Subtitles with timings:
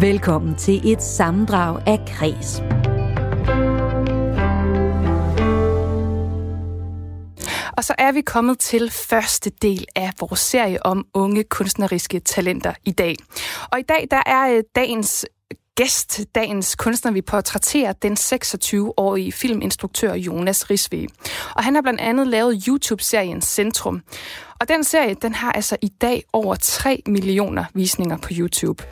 [0.00, 2.60] Velkommen til et sammendrag af Kres.
[7.76, 12.72] Og så er vi kommet til første del af vores serie om unge kunstneriske talenter
[12.84, 13.16] i dag.
[13.72, 15.26] Og i dag der er øh, dagens
[15.76, 21.08] gæst, dagens kunstner, vi portrætterer den 26-årige filminstruktør Jonas Risve.
[21.56, 24.02] Og han har blandt andet lavet YouTube-serien Centrum.
[24.60, 28.84] Og den serie, den har altså i dag over 3 millioner visninger på YouTube.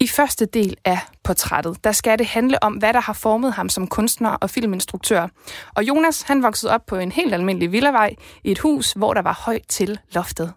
[0.00, 3.68] I første del af portrættet, der skal det handle om, hvad der har formet ham
[3.68, 5.28] som kunstner og filminstruktør.
[5.74, 8.14] Og Jonas, han voksede op på en helt almindelig villavej
[8.44, 10.52] i et hus, hvor der var højt til loftet.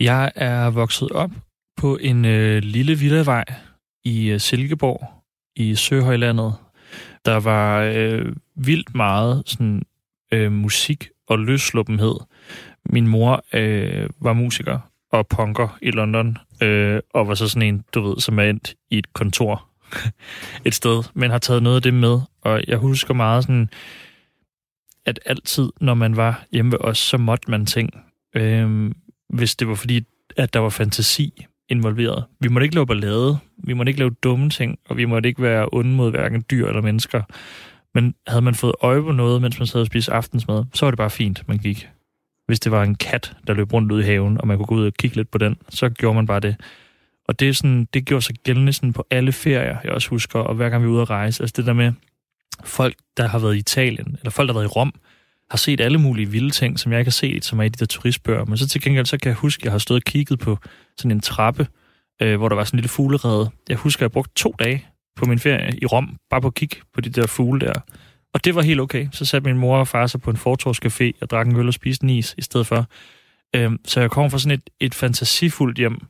[0.00, 1.30] Jeg er vokset op
[1.76, 3.44] på en øh, lille villavej
[4.04, 5.08] i øh, Silkeborg
[5.56, 6.54] i Søhøjlandet.
[7.24, 9.82] Der var øh, vildt meget sådan,
[10.32, 12.14] øh, musik og løsluppenhed.
[12.90, 14.78] Min mor øh, var musiker
[15.12, 18.74] og punker i London, øh, og var så sådan en, du ved, som er endt
[18.90, 19.68] i et kontor
[20.66, 22.20] et sted, men har taget noget af det med.
[22.42, 23.68] Og jeg husker meget sådan,
[25.06, 27.90] at altid, når man var hjemme ved os, så måtte man ting.
[28.34, 28.90] Øh,
[29.28, 30.04] hvis det var fordi,
[30.36, 32.24] at der var fantasi involveret.
[32.40, 35.42] Vi måtte ikke lave ballade, vi måtte ikke lave dumme ting, og vi måtte ikke
[35.42, 37.22] være onde mod hverken dyr eller mennesker.
[37.94, 40.90] Men havde man fået øje på noget, mens man sad og spiste aftensmad, så var
[40.90, 41.88] det bare fint, man gik.
[42.48, 44.74] Hvis det var en kat, der løb rundt ud i haven, og man kunne gå
[44.74, 46.56] ud og kigge lidt på den, så gjorde man bare det.
[47.28, 50.38] Og det, er sådan, det gjorde sig gældende sådan på alle ferier, jeg også husker,
[50.38, 51.42] og hver gang vi er ude at rejse.
[51.42, 51.92] Altså det der med
[52.64, 54.94] folk, der har været i Italien, eller folk, der har været i Rom,
[55.50, 57.78] har set alle mulige vilde ting, som jeg ikke har set, som er i de
[57.78, 58.44] der turistbøger.
[58.44, 60.58] Men så til gengæld, så kan jeg huske, at jeg har stået og kigget på
[60.96, 61.66] sådan en trappe,
[62.22, 63.50] øh, hvor der var sådan en lille fuglerede.
[63.68, 66.54] Jeg husker, at jeg brugte to dage på min ferie i Rom, bare på at
[66.54, 67.72] kigge på de der fugle der.
[68.34, 69.08] Og det var helt okay.
[69.12, 71.74] Så satte min mor og far sig på en fortorscafé og drak en øl og
[71.74, 72.86] spiste en is i stedet for.
[73.56, 76.00] Øhm, så jeg kom fra sådan et, et fantasifuldt hjem,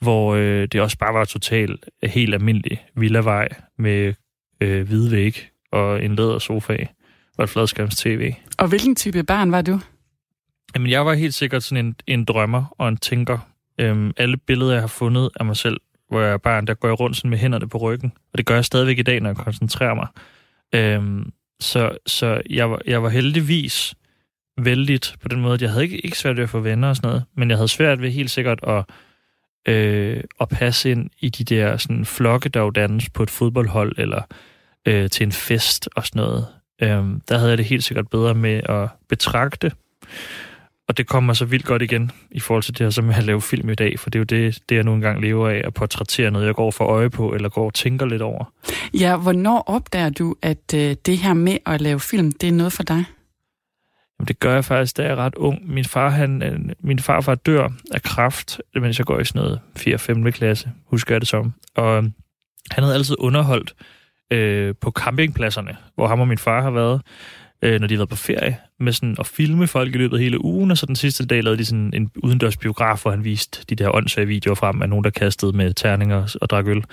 [0.00, 3.48] hvor øh, det også bare var totalt helt almindelig villavej
[3.78, 4.14] med
[4.60, 6.76] øh, hvide væg og en læder sofa
[7.38, 8.32] og et fladskærms tv.
[8.58, 9.80] Og hvilken type barn var du?
[10.74, 13.38] Jamen, jeg var helt sikkert sådan en, en drømmer og en tænker.
[13.80, 16.88] Øhm, alle billeder, jeg har fundet af mig selv, hvor jeg er barn, der går
[16.88, 18.12] jeg rundt sådan med hænderne på ryggen.
[18.32, 20.06] Og det gør jeg stadigvæk i dag, når jeg koncentrerer mig.
[20.74, 21.32] Øhm,
[21.64, 23.94] så så jeg, var, jeg var heldigvis
[24.58, 26.96] vældigt på den måde, at jeg havde ikke, ikke svært ved at få venner og
[26.96, 28.84] sådan noget, men jeg havde svært ved helt sikkert at,
[29.68, 33.98] øh, at passe ind i de der sådan, flokke, der jo dannes på et fodboldhold,
[33.98, 34.22] eller
[34.86, 36.46] øh, til en fest og sådan noget.
[36.82, 39.72] Øh, der havde jeg det helt sikkert bedre med at betragte.
[40.88, 43.40] Og det kommer så vildt godt igen i forhold til det her, som jeg laver
[43.40, 45.74] film i dag, for det er jo det, det jeg nu engang lever af, at
[45.74, 48.44] portrættere noget, jeg går for øje på, eller går og tænker lidt over.
[48.94, 52.72] Ja, hvornår opdager du, at øh, det her med at lave film, det er noget
[52.72, 53.04] for dig?
[54.18, 55.72] Jamen, det gør jeg faktisk, da jeg er ret ung.
[55.72, 59.60] Min far, han, øh, min farfar dør af kraft, mens jeg går i sådan noget
[60.26, 60.30] 4-5.
[60.30, 61.52] klasse, husker jeg det som.
[61.76, 62.02] Og øh,
[62.70, 63.74] han havde altid underholdt
[64.30, 67.02] øh, på campingpladserne, hvor ham og min far har været,
[67.64, 70.22] øh, når de har været på ferie, med sådan at filme folk i løbet af
[70.22, 73.24] hele ugen, og så den sidste dag lavede de sådan en udendørs biograf, hvor han
[73.24, 76.84] viste de der åndssvage videoer frem af nogen, der kastede med terninger og drak øl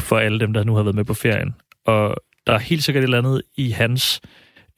[0.00, 1.54] for alle dem, der nu har været med på ferien.
[1.86, 2.16] Og
[2.46, 4.20] der er helt sikkert et eller andet i hans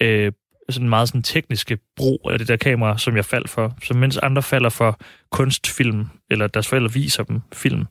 [0.02, 0.32] øh,
[0.68, 3.76] sådan meget sådan tekniske brug af det der kamera, som jeg faldt for.
[3.84, 5.00] Så mens andre falder for
[5.30, 7.86] kunstfilm, eller deres forældre viser dem film,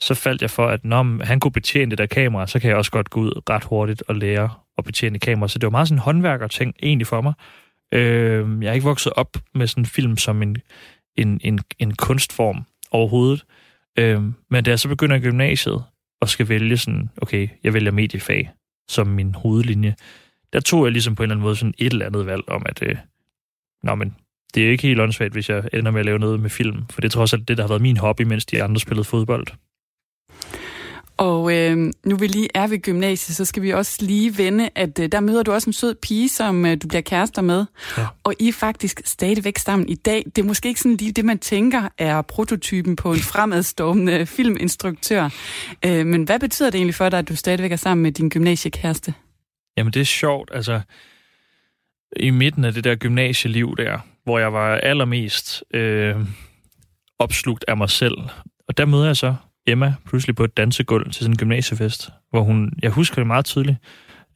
[0.00, 2.76] så faldt jeg for, at når han kunne betjene det der kamera, så kan jeg
[2.76, 5.48] også godt gå ud ret hurtigt og lære at betjene kamera.
[5.48, 7.32] Så det var meget sådan en håndværker-ting egentlig for mig.
[7.92, 10.56] Øh, jeg er ikke vokset op med sådan en film som en,
[11.16, 13.44] en, en, en kunstform overhovedet.
[13.98, 15.84] Øh, men da jeg så begynder i gymnasiet
[16.20, 18.50] og skal vælge sådan, okay, jeg vælger mediefag
[18.88, 19.94] som min hovedlinje,
[20.52, 22.62] der tog jeg ligesom på en eller anden måde sådan et eller andet valg om,
[22.66, 22.96] at øh,
[23.82, 24.16] nå, men
[24.54, 27.00] det er ikke helt åndssvagt, hvis jeg ender med at lave noget med film, for
[27.00, 29.46] det er trods alt det, der har været min hobby, mens de andre spillede fodbold.
[31.18, 34.98] Og øh, nu vi lige er ved gymnasiet, så skal vi også lige vende, at
[34.98, 37.64] øh, der møder du også en sød pige, som øh, du bliver kærester med.
[37.98, 38.06] Ja.
[38.24, 40.24] Og I er faktisk stadigvæk sammen i dag.
[40.36, 45.28] Det er måske ikke sådan lige det, man tænker er prototypen på en fremadstormende filminstruktør.
[45.84, 48.28] Øh, men hvad betyder det egentlig for dig, at du stadigvæk er sammen med din
[48.28, 49.14] gymnasiekæreste?
[49.76, 50.80] Jamen det er sjovt, altså
[52.16, 56.16] i midten af det der gymnasieliv der, hvor jeg var allermest øh,
[57.18, 58.18] opslugt af mig selv.
[58.68, 59.34] Og der møder jeg så
[59.66, 63.44] Emma pludselig på et dansegulv til sådan en gymnasiefest, hvor hun, jeg husker det meget
[63.44, 63.78] tydeligt,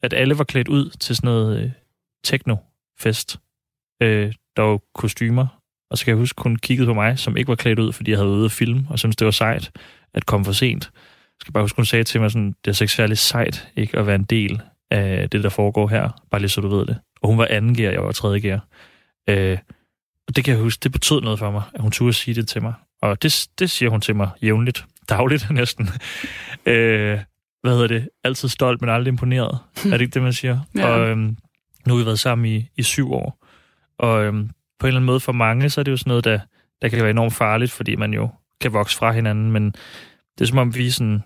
[0.01, 1.71] at alle var klædt ud til sådan noget øh,
[2.23, 3.39] techno-fest.
[4.01, 5.47] Øh, der var kostymer,
[5.91, 8.11] og så kan jeg huske, hun kiggede på mig, som ikke var klædt ud, fordi
[8.11, 9.71] jeg havde været ude at filme, og syntes, det var sejt
[10.13, 10.91] at komme for sent.
[10.93, 13.67] Jeg skal bare huske, hun sagde til mig sådan, det er så ikke særlig sejt
[13.75, 14.61] ikke at være en del
[14.91, 16.97] af det, der foregår her, bare lige så du ved det.
[17.21, 18.67] Og hun var anden gear, jeg var tredje gear.
[19.29, 19.57] Øh,
[20.27, 22.47] og det kan jeg huske, det betød noget for mig, at hun turde sige det
[22.47, 22.73] til mig.
[23.01, 24.85] Og det, det siger hun til mig jævnligt
[25.15, 25.89] dagligt næsten.
[26.65, 27.19] øh,
[27.61, 29.59] hvad hedder det, altid stolt, men aldrig imponeret.
[29.85, 30.59] er det ikke det, man siger?
[30.75, 30.87] Ja.
[30.87, 31.37] Og øhm,
[31.87, 33.45] nu har vi været sammen i, i syv år.
[33.97, 34.49] Og øhm,
[34.79, 36.39] på en eller anden måde for mange, så er det jo sådan noget, der,
[36.81, 38.29] der kan være enormt farligt, fordi man jo
[38.61, 39.65] kan vokse fra hinanden, men
[40.37, 41.23] det er som om vi sådan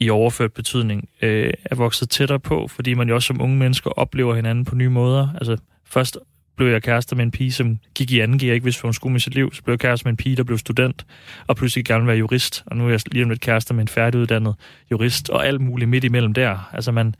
[0.00, 3.90] i overført betydning øh, er vokset tættere på, fordi man jo også som unge mennesker
[3.90, 5.28] oplever hinanden på nye måder.
[5.34, 6.18] Altså først
[6.56, 8.94] blev jeg kærester med en pige, som gik i anden gear, ikke vidste, hvad hun
[8.94, 9.54] skulle med sit liv.
[9.54, 11.06] Så blev jeg kærester med en pige, der blev student,
[11.46, 12.62] og pludselig gerne være jurist.
[12.66, 14.54] Og nu er jeg lige om lidt kærester med en færdiguddannet
[14.90, 16.70] jurist, og alt muligt midt imellem der.
[16.72, 17.14] Altså man,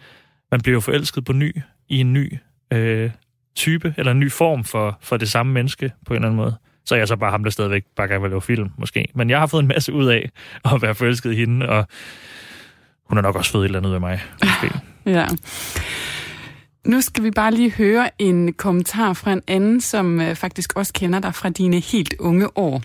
[0.50, 1.56] man bliver jo forelsket på ny,
[1.88, 2.38] i en ny
[2.72, 3.10] øh,
[3.56, 6.56] type, eller en ny form for, for det samme menneske, på en eller anden måde.
[6.84, 9.08] Så er jeg så bare ham, der stadigvæk bare gerne vil lave film, måske.
[9.14, 10.30] Men jeg har fået en masse ud af
[10.64, 11.86] at være forelsket i hende, og
[13.08, 14.78] hun har nok også fået et eller andet ud af mig, måske.
[15.06, 15.26] Ja.
[16.86, 20.92] Nu skal vi bare lige høre en kommentar fra en anden, som øh, faktisk også
[21.00, 22.76] kender dig fra dine helt unge år.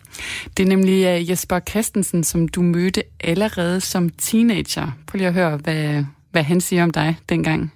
[0.57, 4.87] Det er nemlig øh, Jesper Christensen, som du mødte allerede som teenager.
[5.07, 7.73] Prøv lige at høre, hvad, hvad han siger om dig dengang.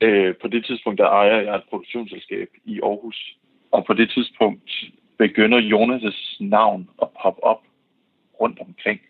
[0.00, 3.36] Øh, på det tidspunkt, der ejer jeg et produktionsselskab i Aarhus.
[3.72, 4.70] Og på det tidspunkt
[5.18, 7.62] begynder Jonas' navn at poppe op
[8.40, 9.00] rundt omkring.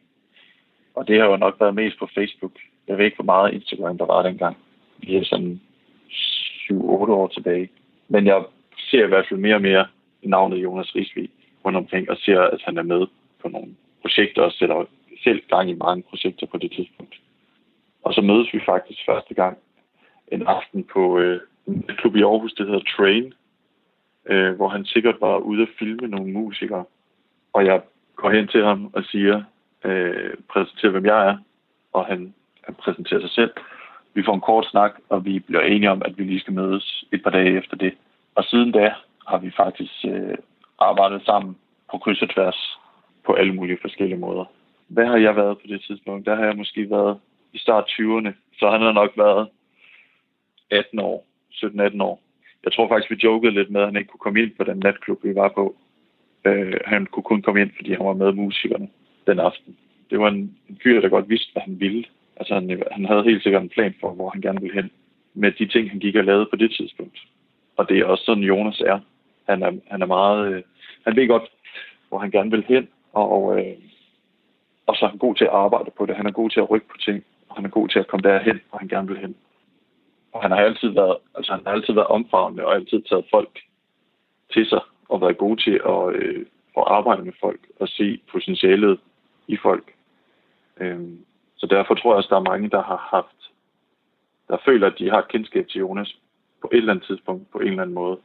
[0.97, 2.53] Og det har jo nok været mest på Facebook.
[2.89, 4.57] Jeg ved ikke, hvor meget Instagram der var dengang.
[4.99, 5.61] Vi er sådan
[6.71, 6.77] 7-8
[7.21, 7.69] år tilbage.
[8.09, 8.45] Men jeg
[8.91, 9.87] ser i hvert fald mere og mere
[10.23, 11.31] navnet Jonas Risvig
[11.65, 13.07] rundt omkring, og ser, at han er med
[13.43, 14.85] på nogle projekter, og sætter
[15.25, 17.21] selv gang i mange projekter på det tidspunkt.
[18.03, 19.59] Og så mødes vi faktisk første gang
[20.33, 23.35] en aften på øh, en klub i Aarhus, der hedder Train,
[24.27, 26.85] øh, hvor han sikkert var ude at filme nogle musikere.
[27.53, 27.83] Og jeg
[28.17, 29.43] går hen til ham og siger,
[29.85, 31.37] øh, præsenterer, hvem jeg er,
[31.93, 32.35] og han,
[32.65, 33.51] han præsenterer sig selv.
[34.15, 37.05] Vi får en kort snak, og vi bliver enige om, at vi lige skal mødes
[37.13, 37.95] et par dage efter det.
[38.35, 38.95] Og siden da
[39.29, 40.37] har vi faktisk øh,
[40.79, 41.57] arbejdet sammen
[41.91, 42.79] på kryds og tværs
[43.27, 44.45] på alle mulige forskellige måder.
[44.89, 46.27] Hvad har jeg været på det tidspunkt?
[46.27, 47.19] Der har jeg måske været
[47.53, 49.49] i start 20'erne, så han har nok været
[50.71, 52.21] 18 år, 17-18 år.
[52.65, 54.79] Jeg tror faktisk, vi jokede lidt med, at han ikke kunne komme ind på den
[54.79, 55.77] natklub, vi var på.
[56.45, 58.89] Øh, han kunne kun komme ind, fordi han var med musikerne
[59.27, 59.77] den aften.
[60.11, 62.05] Det var en, en fyr, der godt vidste, hvad han ville.
[62.37, 64.91] Altså, han, han havde helt sikkert en plan for, hvor han gerne ville hen
[65.35, 67.19] med de ting, han gik og lavede på det tidspunkt.
[67.77, 69.01] Og det er også sådan, Jonas er.
[69.49, 70.53] Han er, han er meget...
[70.53, 70.63] Øh,
[71.07, 71.43] han ved godt,
[72.09, 73.77] hvor han gerne vil hen, og, øh,
[74.87, 76.17] og så er han god til at arbejde på det.
[76.17, 78.31] Han er god til at rykke på ting, og han er god til at komme
[78.31, 79.37] derhen, hvor han gerne vil hen.
[80.33, 83.61] Og han har altid været, altså han har altid været omfavnende og altid taget folk
[84.53, 86.47] til sig og været god til at, øh,
[86.77, 89.01] at arbejde med folk og se potentialet
[89.49, 89.93] i folk.
[90.81, 91.25] Øhm,
[91.65, 93.41] så derfor tror jeg også, der er mange, der har haft,
[94.49, 96.17] der føler, at de har et kendskab til Jonas
[96.63, 98.17] på et eller andet tidspunkt, på en eller anden måde.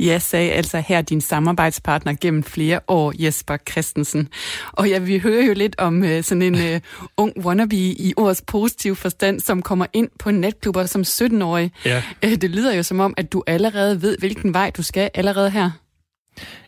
[0.00, 4.28] Ja, sagde altså her din samarbejdspartner gennem flere år, Jesper Christensen.
[4.72, 6.80] Og ja, vi hører jo lidt om uh, sådan en uh,
[7.22, 11.72] ung wannabe i ordets positive forstand, som kommer ind på natklubber som 17-årig.
[11.86, 12.02] Ja.
[12.26, 15.50] Uh, det lyder jo som om, at du allerede ved, hvilken vej du skal allerede
[15.50, 15.70] her.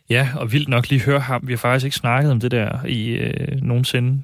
[0.09, 1.47] Ja, og vildt nok lige høre ham.
[1.47, 4.23] Vi har faktisk ikke snakket om det der i øh, nogensinde,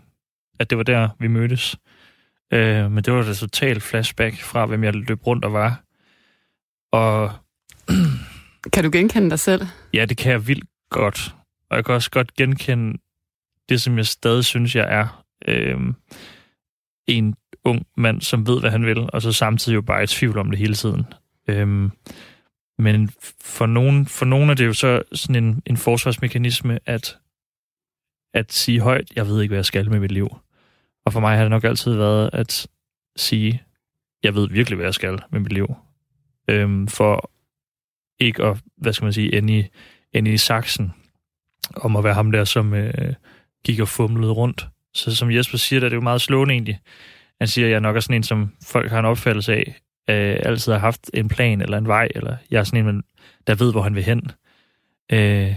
[0.60, 1.76] at det var der, vi mødtes.
[2.54, 5.84] Øh, men det var da totalt flashback fra, hvem jeg løb rundt og var.
[6.92, 7.32] Og
[8.74, 9.68] Kan du genkende dig selv?
[9.94, 11.36] ja, det kan jeg vildt godt.
[11.70, 12.98] Og jeg kan også godt genkende
[13.70, 15.24] det, som jeg stadig synes, jeg er.
[15.48, 15.80] Øh,
[17.08, 20.38] en ung mand, som ved, hvad han vil, og så samtidig jo bare i tvivl
[20.38, 21.06] om det hele tiden.
[21.48, 21.90] Øh,
[22.80, 23.10] men
[23.42, 27.18] for nogen, for nogen er det jo så sådan en, en forsvarsmekanisme, at,
[28.34, 30.38] at sige højt, jeg ved ikke, hvad jeg skal med mit liv.
[31.08, 32.68] Og for mig har det nok altid været at
[33.16, 33.64] sige,
[34.24, 35.76] jeg ved virkelig, hvad jeg skal med mit liv.
[36.48, 37.32] Øhm, for
[38.20, 39.66] ikke at, hvad skal man sige, ende i,
[40.14, 40.94] ende i saksen,
[41.76, 43.14] om at være ham der, som øh,
[43.66, 44.68] gik og fumlede rundt.
[44.94, 46.80] Så som Jesper siger, der er jo meget slående egentlig.
[47.40, 49.76] Han siger, at jeg er nok er sådan en, som folk har en opfattelse af,
[50.10, 53.04] øh, altid har haft en plan eller en vej, eller jeg er sådan en,
[53.48, 54.32] der ved, hvor han vil hen.
[55.12, 55.56] Øh,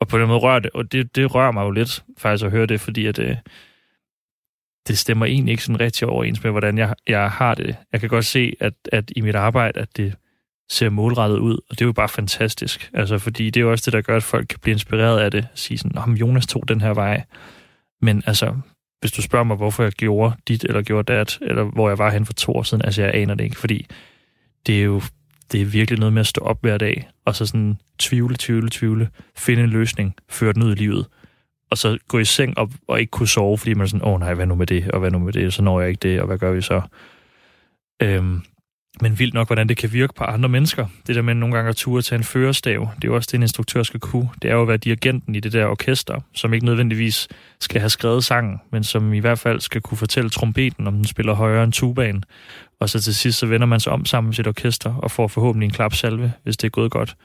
[0.00, 2.50] og på den måde rører det, og det, det rører mig jo lidt faktisk at
[2.50, 3.36] høre det, fordi at, øh,
[4.88, 7.76] det stemmer egentlig ikke sådan rigtig overens med, hvordan jeg, jeg har det.
[7.92, 10.14] Jeg kan godt se, at, at i mit arbejde, at det
[10.70, 12.90] ser målrettet ud, og det er jo bare fantastisk.
[12.94, 15.30] Altså, fordi det er jo også det, der gør, at folk kan blive inspireret af
[15.30, 15.48] det.
[15.54, 17.24] Sige sådan, om Jonas tog den her vej.
[18.02, 18.54] Men altså,
[19.00, 22.10] hvis du spørger mig, hvorfor jeg gjorde dit eller gjorde dat, eller hvor jeg var
[22.10, 23.86] hen for to år siden, altså jeg aner det ikke, fordi
[24.66, 25.02] det er jo
[25.52, 28.68] det er virkelig noget med at stå op hver dag, og så sådan tvivle, tvivle,
[28.70, 31.06] tvivle, finde en løsning, føre den ud i livet,
[31.70, 34.12] og så gå i seng op og ikke kunne sove, fordi man er sådan, åh
[34.12, 36.00] oh, nej, hvad nu med det, og hvad nu med det, så når jeg ikke
[36.08, 36.80] det, og hvad gør vi så?
[38.02, 38.42] Øhm,
[39.00, 40.86] men vildt nok, hvordan det kan virke på andre mennesker.
[41.06, 43.34] Det der med nogle gange at ture til en førerstav, det er jo også det,
[43.34, 44.28] en instruktør skal kunne.
[44.42, 47.28] Det er jo at være dirigenten i det der orkester, som ikke nødvendigvis
[47.60, 51.04] skal have skrevet sangen, men som i hvert fald skal kunne fortælle trompeten, om den
[51.04, 52.24] spiller højere end tubaen.
[52.80, 55.28] Og så til sidst, så vender man sig om sammen med sit orkester og får
[55.28, 57.16] forhåbentlig en klapsalve, hvis det er gået godt.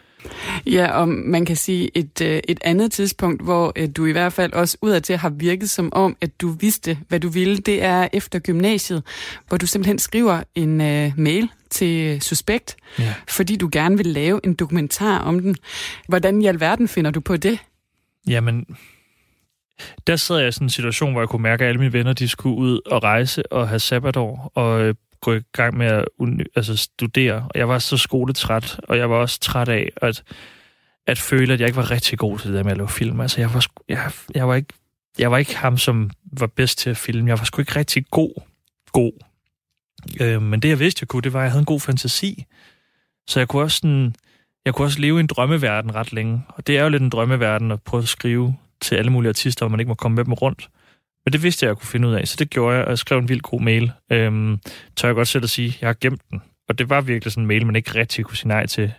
[0.65, 4.34] Ja, og man kan sige et, øh, et andet tidspunkt, hvor øh, du i hvert
[4.34, 8.08] fald også udadtil har virket som om, at du vidste, hvad du ville, det er
[8.13, 9.03] efter gymnasiet,
[9.48, 13.13] hvor du simpelthen skriver en uh, mail til Suspekt, ja.
[13.30, 15.56] fordi du gerne vil lave en dokumentar om den.
[16.08, 17.60] Hvordan i alverden finder du på det?
[18.27, 18.65] Jamen,
[20.08, 22.13] der sad jeg i sådan en situation, hvor jeg kunne mærke, at alle mine venner
[22.13, 26.06] de skulle ud og rejse og have sabbatår og gå i gang med at
[26.56, 27.48] altså studere.
[27.50, 30.24] Og jeg var så skoletræt, og jeg var også træt af at,
[31.08, 33.22] at føle, at jeg ikke var rigtig god til det der med at lave film.
[33.22, 34.74] Altså, jeg var, jeg, jeg var, ikke,
[35.20, 37.30] jeg var ikke ham, som var bedst til at filme.
[37.30, 38.42] Jeg var sgu ikke rigtig god.
[38.92, 39.12] God.
[40.22, 42.46] Øh, men det, jeg vidste, jeg kunne, det var, at jeg havde en god fantasi.
[43.27, 44.15] Så jeg kunne også sådan,
[44.65, 46.44] jeg kunne også leve i en drømmeverden ret længe.
[46.48, 49.65] Og det er jo lidt en drømmeverden at prøve at skrive til alle mulige artister,
[49.65, 50.70] hvor man ikke må komme med dem rundt.
[51.25, 52.98] Men det vidste jeg, jeg kunne finde ud af, så det gjorde jeg, og jeg
[52.98, 53.92] skrev en vild god mail.
[54.12, 54.60] Øhm,
[54.96, 56.42] tør jeg godt selv at sige, jeg har gemt den.
[56.70, 58.94] Og det var virkelig sådan en mail, man ikke rigtig kunne sige nej til.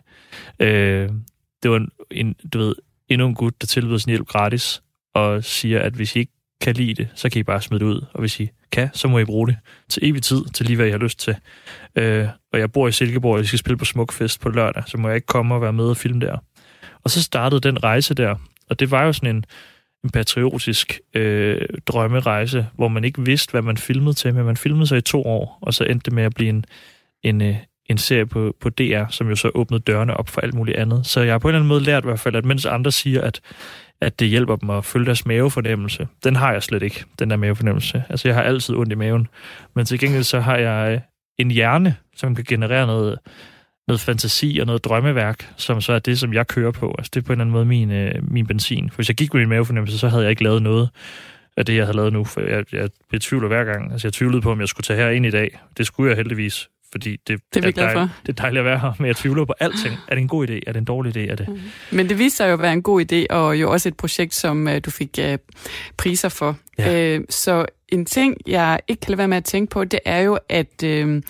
[0.61, 1.09] Øh,
[1.62, 2.75] det var en, en, du ved,
[3.09, 4.83] endnu en gut, der tilbyder sin hjælp gratis,
[5.14, 7.87] og siger, at hvis I ikke kan lide det, så kan I bare smide det
[7.87, 8.04] ud.
[8.12, 9.57] Og hvis I kan, så må I bruge det
[9.88, 11.37] til evig tid, til lige hvad I har lyst til.
[11.97, 14.99] Øh, og jeg bor i Silkeborg, og jeg skal spille på Smukfest på lørdag, så
[14.99, 16.38] må jeg ikke komme og være med og filme der.
[17.04, 18.37] Og så startede den rejse der,
[18.71, 19.45] og det var jo sådan en,
[20.04, 24.87] en patriotisk øh, drømmerejse, hvor man ikke vidste, hvad man filmede til, men man filmede
[24.87, 26.64] sig i to år, og så endte det med at blive en,
[27.23, 27.56] en, øh,
[27.87, 31.06] en serie på, på DR, som jo så åbnede dørene op for alt muligt andet.
[31.06, 32.92] Så jeg har på en eller anden måde lært i hvert fald, at mens andre
[32.92, 33.40] siger, at,
[34.00, 37.37] at det hjælper dem at følge deres mavefornemmelse, den har jeg slet ikke, den der
[37.37, 38.04] mavefornemmelse.
[38.08, 39.28] Altså jeg har altid ondt i maven,
[39.75, 41.00] men til gengæld så har jeg øh,
[41.38, 43.18] en hjerne, som kan generere noget,
[43.88, 46.95] noget fantasi og noget drømmeværk, som så er det, som jeg kører på.
[46.99, 48.91] Altså det er på en eller anden måde min, øh, min benzin.
[48.91, 50.88] For hvis jeg gik med min mavefornemmelse, så havde jeg ikke lavet noget
[51.57, 52.25] af det, jeg havde lavet nu.
[52.25, 53.93] For jeg, jeg betvivler hver gang.
[53.93, 55.59] Altså jeg tvivlede på, om jeg skulle tage her ind i dag.
[55.79, 58.79] Det skulle jeg heldigvis, fordi det, det, er, er, dejligt, det er dejligt at være
[58.79, 58.93] her.
[58.99, 59.95] Men jeg tvivler på alting.
[60.09, 60.61] Er det en god idé?
[60.67, 61.31] Er det en dårlig idé?
[61.31, 61.49] Er det...
[61.49, 61.62] Mm-hmm.
[61.91, 64.35] Men det viste sig jo at være en god idé, og jo også et projekt,
[64.35, 65.35] som uh, du fik uh,
[65.97, 66.57] priser for.
[66.79, 67.17] Ja.
[67.17, 70.21] Uh, så en ting, jeg ikke kan lade være med at tænke på, det er
[70.21, 70.85] jo, at...
[70.85, 71.21] Uh,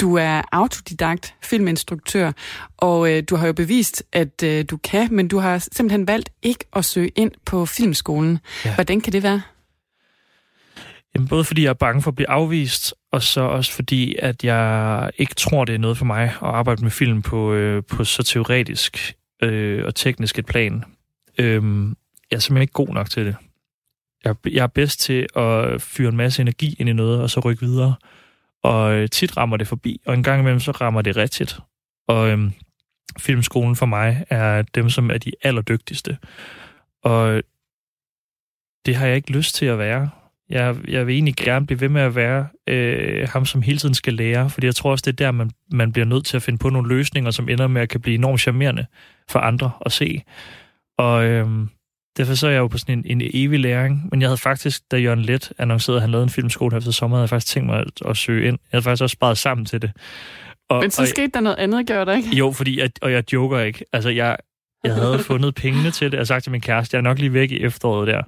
[0.00, 2.32] du er autodidakt filminstruktør,
[2.76, 6.30] og øh, du har jo bevist, at øh, du kan, men du har simpelthen valgt
[6.42, 8.38] ikke at søge ind på filmskolen.
[8.64, 8.74] Ja.
[8.74, 9.42] Hvordan kan det være?
[11.14, 14.44] Jamen, både fordi jeg er bange for at blive afvist, og så også fordi, at
[14.44, 18.04] jeg ikke tror, det er noget for mig at arbejde med film på, øh, på
[18.04, 20.84] så teoretisk øh, og teknisk et plan.
[21.38, 21.62] Øh,
[22.30, 23.36] jeg er simpelthen ikke god nok til det.
[24.24, 27.40] Jeg, jeg er bedst til at fyre en masse energi ind i noget, og så
[27.40, 27.94] rykke videre.
[28.62, 31.58] Og øh, tit rammer det forbi, og en gang imellem så rammer det rigtigt.
[32.08, 32.52] Og øhm,
[33.18, 36.18] filmskolen for mig er dem, som er de allerdygtigste.
[37.02, 37.42] Og
[38.86, 40.10] det har jeg ikke lyst til at være.
[40.48, 43.94] Jeg, jeg vil egentlig gerne blive ved med at være øh, ham, som hele tiden
[43.94, 46.42] skal lære, fordi jeg tror også, det er der, man, man bliver nødt til at
[46.42, 48.86] finde på nogle løsninger, som ender med at kan blive enormt charmerende
[49.30, 50.22] for andre at se.
[50.98, 51.68] Og øhm,
[52.16, 54.08] Derfor så er jeg jo på sådan en, en evig læring.
[54.10, 57.16] Men jeg havde faktisk, da Jørgen Let annoncerede, at han lavede en filmskole efter sommer,
[57.16, 58.58] havde jeg faktisk tænkt mig at, at søge ind.
[58.62, 59.92] Jeg havde faktisk også sparet sammen til det.
[60.68, 62.28] Og, Men så og, skete der noget andet, gjorde der ikke?
[62.36, 63.84] Jo, fordi, jeg, og jeg joker ikke.
[63.92, 64.36] Altså, jeg,
[64.84, 67.32] jeg havde fundet pengene til det, og sagt til min kæreste, jeg er nok lige
[67.32, 68.22] væk i efteråret der.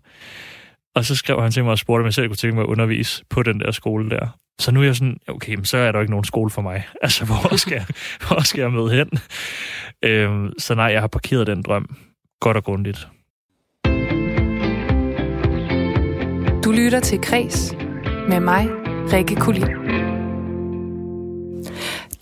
[0.95, 2.69] Og så skrev han til mig og spurgte, om jeg selv kunne tænke mig at
[2.69, 4.39] undervise på den der skole der.
[4.61, 6.87] Så nu er jeg sådan, okay, men så er der ikke nogen skole for mig.
[7.03, 7.87] Altså, hvor skal jeg,
[8.29, 9.11] hvor skal jeg møde hen?
[10.05, 11.97] Øhm, så nej, jeg har parkeret den drøm
[12.41, 13.09] godt og grundigt.
[16.65, 17.77] Du lytter til Kres
[18.29, 18.69] med mig,
[19.13, 20.08] Rikke Kulin.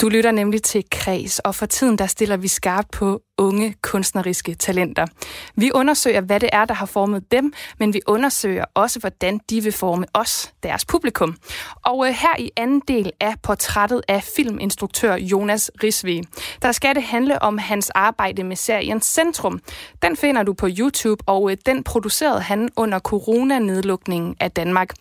[0.00, 4.55] Du lytter nemlig til Kreds, og for tiden der stiller vi skarpt på unge kunstneriske
[4.55, 5.07] talenter.
[5.55, 9.62] Vi undersøger, hvad det er, der har formet dem, men vi undersøger også, hvordan de
[9.62, 11.37] vil forme os, deres publikum.
[11.85, 16.23] Og øh, her i anden del af portrættet af filminstruktør Jonas Risve,
[16.62, 19.61] der skal det handle om hans arbejde med serien Centrum.
[20.03, 24.95] Den finder du på YouTube, og øh, den producerede han under coronanedlukningen af Danmark.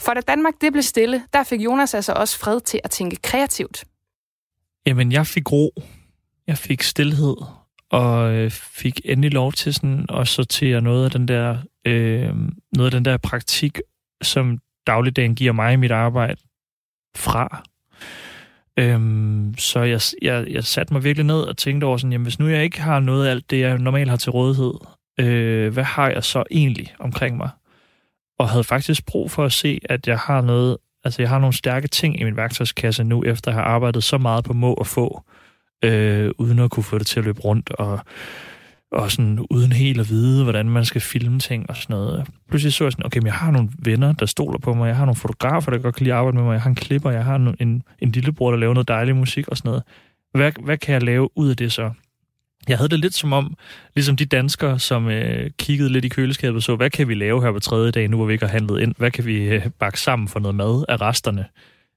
[0.00, 3.16] For da Danmark det blev stille, der fik Jonas altså også fred til at tænke
[3.16, 3.84] kreativt.
[4.88, 5.82] Jamen, jeg fik ro.
[6.46, 7.36] Jeg fik stillhed,
[7.90, 12.34] og øh, fik endelig lov til sådan at sortere noget af den der, øh,
[12.72, 13.80] noget af den der praktik,
[14.22, 16.40] som dagligdagen giver mig i mit arbejde
[17.16, 17.62] fra.
[18.78, 22.38] Øhm, så jeg, jeg, jeg satte mig virkelig ned og tænkte over sådan, jamen hvis
[22.38, 24.74] nu jeg ikke har noget af alt det, jeg normalt har til rådighed,
[25.20, 27.50] øh, hvad har jeg så egentlig omkring mig?
[28.38, 31.54] Og havde faktisk brug for at se, at jeg har noget Altså, jeg har nogle
[31.54, 34.86] stærke ting i min værktøjskasse nu, efter at have arbejdet så meget på må og
[34.86, 35.22] få,
[35.84, 38.00] øh, uden at kunne få det til at løbe rundt, og,
[38.92, 42.26] og sådan uden helt at vide, hvordan man skal filme ting og sådan noget.
[42.48, 44.96] Pludselig så jeg sådan, okay, men jeg har nogle venner, der stoler på mig, jeg
[44.96, 47.10] har nogle fotografer, der godt kan lide at arbejde med mig, jeg har en klipper,
[47.10, 49.82] jeg har en, en, en lillebror, der laver noget dejlig musik og sådan noget.
[50.32, 51.90] Hvad, hvad kan jeg lave ud af det så?
[52.68, 53.56] Jeg havde det lidt som om,
[53.94, 57.42] ligesom de danskere, som øh, kiggede lidt i køleskabet og så, hvad kan vi lave
[57.42, 58.94] her på tredje dag, nu hvor vi ikke har handlet ind?
[58.98, 61.46] Hvad kan vi øh, bakke sammen for noget mad af resterne?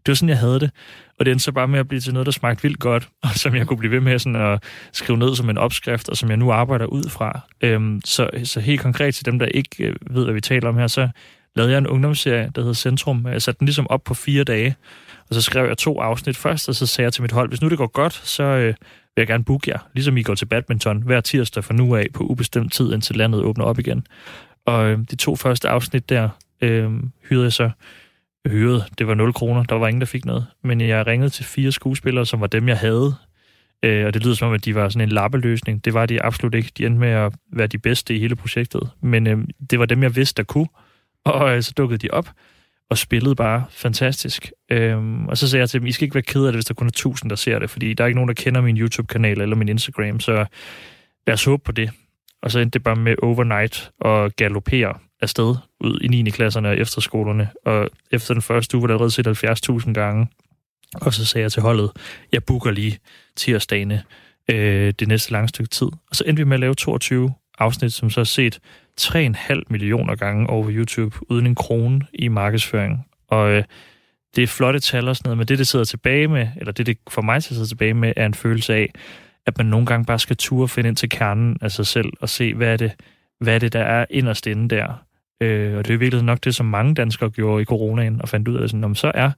[0.05, 0.71] Det var sådan, jeg havde det.
[1.19, 3.29] Og det endte så bare med at blive til noget, der smagte vildt godt, og
[3.29, 4.63] som jeg kunne blive ved med sådan at
[4.93, 7.39] skrive ned som en opskrift, og som jeg nu arbejder ud fra.
[7.61, 10.77] Øhm, så, så helt konkret til dem, der ikke øh, ved, hvad vi taler om
[10.77, 11.09] her, så
[11.55, 13.27] lavede jeg en ungdomsserie, der hedder Centrum.
[13.27, 14.75] Jeg satte den ligesom op på fire dage,
[15.29, 17.61] og så skrev jeg to afsnit først, og så sagde jeg til mit hold, hvis
[17.61, 18.73] nu det går godt, så øh,
[19.15, 22.07] vil jeg gerne booke jer, ligesom I går til badminton hver tirsdag fra nu af
[22.13, 24.07] på ubestemt tid, indtil landet åbner op igen.
[24.65, 26.29] Og øh, de to første afsnit der
[26.61, 26.91] øh,
[27.29, 27.69] hyrede jeg så
[28.47, 28.83] hyrede.
[28.97, 29.63] Det var 0 kroner.
[29.63, 30.47] Der var ingen, der fik noget.
[30.63, 33.15] Men jeg ringede til fire skuespillere, som var dem, jeg havde.
[33.83, 35.85] Øh, og det lyder som om, at de var sådan en lappeløsning.
[35.85, 36.71] Det var de absolut ikke.
[36.77, 38.89] De endte med at være de bedste i hele projektet.
[39.01, 39.37] Men øh,
[39.69, 40.67] det var dem, jeg vidste, der kunne.
[41.25, 42.29] Og øh, så dukkede de op
[42.91, 44.51] og spillede bare fantastisk.
[44.71, 46.65] Øhm, og så sagde jeg til dem, I skal ikke være ked af det, hvis
[46.65, 48.77] der kun er tusind, der ser det, fordi der er ikke nogen, der kender min
[48.77, 50.45] YouTube-kanal eller min Instagram, så
[51.27, 51.91] lad os håbe på det.
[52.41, 56.29] Og så endte det bare med overnight og galopere afsted ud i 9.
[56.29, 57.49] klasserne og efterskolerne.
[57.65, 60.27] Og efter den første uge var der allerede set 70.000 gange.
[60.93, 61.91] Og så sagde jeg til holdet,
[62.31, 62.99] jeg booker lige
[63.35, 64.03] tirsdagene
[64.51, 65.87] øh, det næste lange stykke tid.
[66.09, 68.59] Og så endte vi med at lave 22 afsnit, som så er set
[69.01, 73.07] 3,5 millioner gange over YouTube, uden en krone i markedsføring.
[73.27, 73.63] Og øh,
[74.35, 76.85] det er flotte tal og sådan noget, men det, det sidder tilbage med, eller det,
[76.85, 78.93] det for mig sidder tilbage med, er en følelse af,
[79.45, 82.29] at man nogle gange bare skal ture finde ind til kernen af sig selv og
[82.29, 82.91] se, hvad er det,
[83.39, 85.03] hvad er det der er inderst inde der.
[85.41, 88.47] Øh, og det er virkelig nok det, som mange danskere gjorde i coronaen, og fandt
[88.47, 89.31] ud af, sådan, så er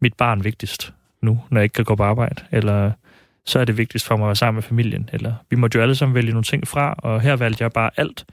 [0.00, 2.92] mit barn vigtigst nu, når jeg ikke kan gå på arbejde, eller
[3.46, 5.10] så er det vigtigst for mig at være sammen med familien.
[5.12, 7.90] Eller vi måtte jo alle sammen vælge nogle ting fra, og her valgte jeg bare
[7.96, 8.24] alt.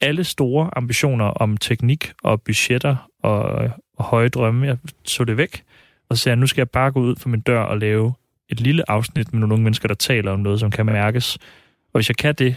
[0.00, 5.64] Alle store ambitioner om teknik og budgetter og, og høje drømme, jeg så det væk,
[6.08, 8.14] og så sagde jeg, nu skal jeg bare gå ud for min dør og lave
[8.48, 11.38] et lille afsnit med nogle unge mennesker, der taler om noget, som kan mærkes.
[11.92, 12.56] Og hvis jeg kan det,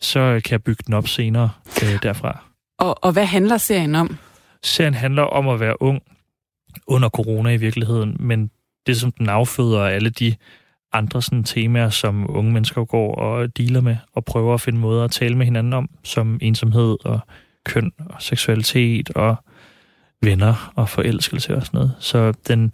[0.00, 1.50] så kan jeg bygge den op senere
[1.82, 2.44] øh, derfra.
[2.78, 4.16] Og, og hvad handler serien om?
[4.62, 6.02] Serien handler om at være ung
[6.86, 8.50] under corona i virkeligheden, men
[8.86, 10.34] det som den afføder alle de
[10.96, 15.04] andre sådan, temaer, som unge mennesker går og dealer med, og prøver at finde måder
[15.04, 17.20] at tale med hinanden om, som ensomhed og
[17.64, 19.36] køn og seksualitet og
[20.22, 21.92] venner og forelskelse og sådan noget.
[21.98, 22.72] Så den,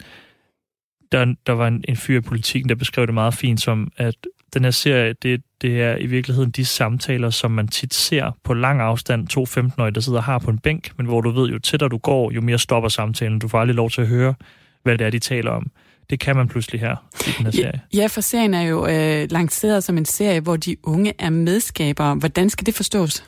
[1.11, 4.15] der, der var en, en fyr i politikken, der beskrev det meget fint som, at
[4.53, 8.53] den her serie, det, det er i virkeligheden de samtaler, som man tit ser på
[8.53, 11.49] lang afstand, to 15-årige, der sidder og har på en bænk, men hvor du ved,
[11.49, 13.39] jo tættere du går, jo mere stopper samtalen.
[13.39, 14.33] Du får aldrig lov til at høre,
[14.83, 15.71] hvad det er, de taler om.
[16.09, 16.95] Det kan man pludselig her
[17.27, 17.81] i den her serie.
[17.93, 22.15] Ja, for serien er jo øh, lanceret som en serie, hvor de unge er medskabere.
[22.15, 23.23] Hvordan skal det forstås?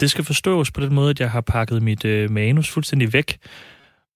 [0.00, 3.38] Det skal forstås på den måde, at jeg har pakket mit øh, manus fuldstændig væk,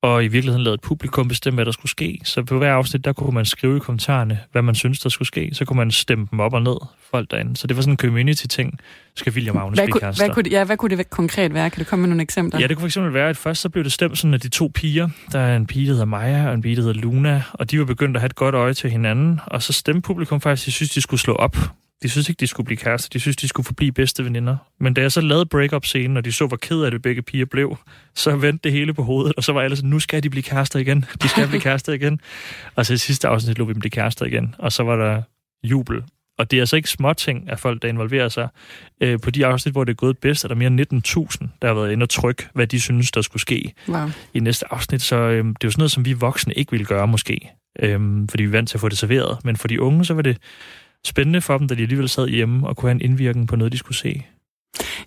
[0.05, 2.21] og i virkeligheden lavet et publikum bestemme, hvad der skulle ske.
[2.25, 5.27] Så på hver afsnit, der kunne man skrive i kommentarerne, hvad man synes, der skulle
[5.27, 5.51] ske.
[5.53, 6.77] Så kunne man stemme dem op og ned,
[7.11, 7.57] folk derinde.
[7.57, 8.79] Så det var sådan en community-ting.
[9.15, 11.71] Skal William Magnus hvad kunne, hvad kunne, Ja, hvad kunne det konkret være?
[11.71, 12.61] Kan du komme med nogle eksempler?
[12.61, 14.71] Ja, det kunne fx være, at først så blev det stemt sådan, at de to
[14.75, 17.71] piger, der er en pige, der hedder Maja, og en pige, der hedder Luna, og
[17.71, 20.65] de var begyndt at have et godt øje til hinanden, og så stemte publikum faktisk,
[20.65, 21.57] at de synes, de skulle slå op
[22.05, 23.09] de synes ikke, de skulle blive kærester.
[23.13, 24.57] De synes, de skulle forblive bedste veninder.
[24.81, 27.45] Men da jeg så lavede break-up-scenen, og de så, hvor ked af det begge piger
[27.45, 27.77] blev,
[28.15, 30.43] så vendte det hele på hovedet, og så var alle sådan, nu skal de blive
[30.43, 31.05] kærester igen.
[31.23, 32.21] De skal blive kærester igen.
[32.75, 34.55] Og så i sidste afsnit lå vi dem blive kærester igen.
[34.59, 35.23] Og så var der
[35.63, 36.03] jubel.
[36.39, 38.49] Og det er altså ikke småting af folk, der involverer sig.
[39.01, 41.07] Øh, på de afsnit, hvor det er gået bedst, er der mere end
[41.43, 44.09] 19.000, der har været inde og trykke, hvad de synes, der skulle ske wow.
[44.35, 45.03] i næste afsnit.
[45.03, 47.51] Så øh, det er jo sådan noget, som vi voksne ikke ville gøre måske.
[47.79, 49.45] Øh, fordi vi er vant til at få det serveret.
[49.45, 50.39] Men for de unge, så var det
[51.05, 53.73] spændende for dem, da de alligevel sad hjemme og kunne have en indvirkning på noget,
[53.73, 54.23] de skulle se.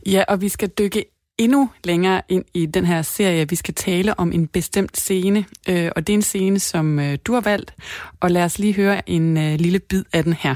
[0.05, 1.05] Ja, og vi skal dykke
[1.37, 3.49] endnu længere ind i den her serie.
[3.49, 7.17] Vi skal tale om en bestemt scene, øh, og det er en scene, som øh,
[7.25, 7.75] du har valgt.
[8.19, 10.55] Og lad os lige høre en øh, lille bid af den her.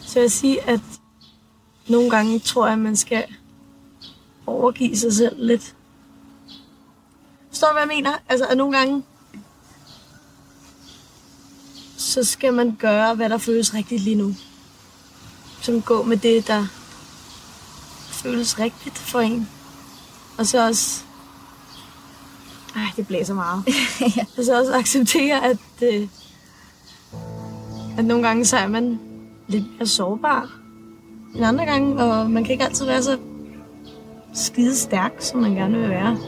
[0.00, 0.80] Så jeg sige, at
[1.88, 3.24] nogle gange tror jeg, at man skal
[4.46, 5.74] overgive sig selv lidt.
[7.48, 8.10] Forstår du, hvad jeg mener?
[8.28, 9.02] Altså, at nogle gange
[12.04, 14.34] så skal man gøre, hvad der føles rigtigt lige nu.
[15.60, 16.66] Som gå med det, der
[18.10, 19.48] føles rigtigt for en.
[20.38, 21.02] Og så også...
[22.76, 23.62] Ej, det blæser meget.
[24.16, 24.24] ja.
[24.38, 26.08] Og så også acceptere, at, øh,
[27.98, 29.00] at nogle gange så er man
[29.48, 30.50] lidt mere sårbar
[31.34, 33.18] end andre gange, og man kan ikke altid være så
[34.34, 36.18] skide stærk, som man gerne vil være.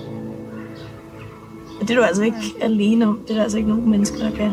[1.81, 3.19] Og det er du altså ikke alene om.
[3.19, 4.53] Det er der altså ikke nogen mennesker, der kan.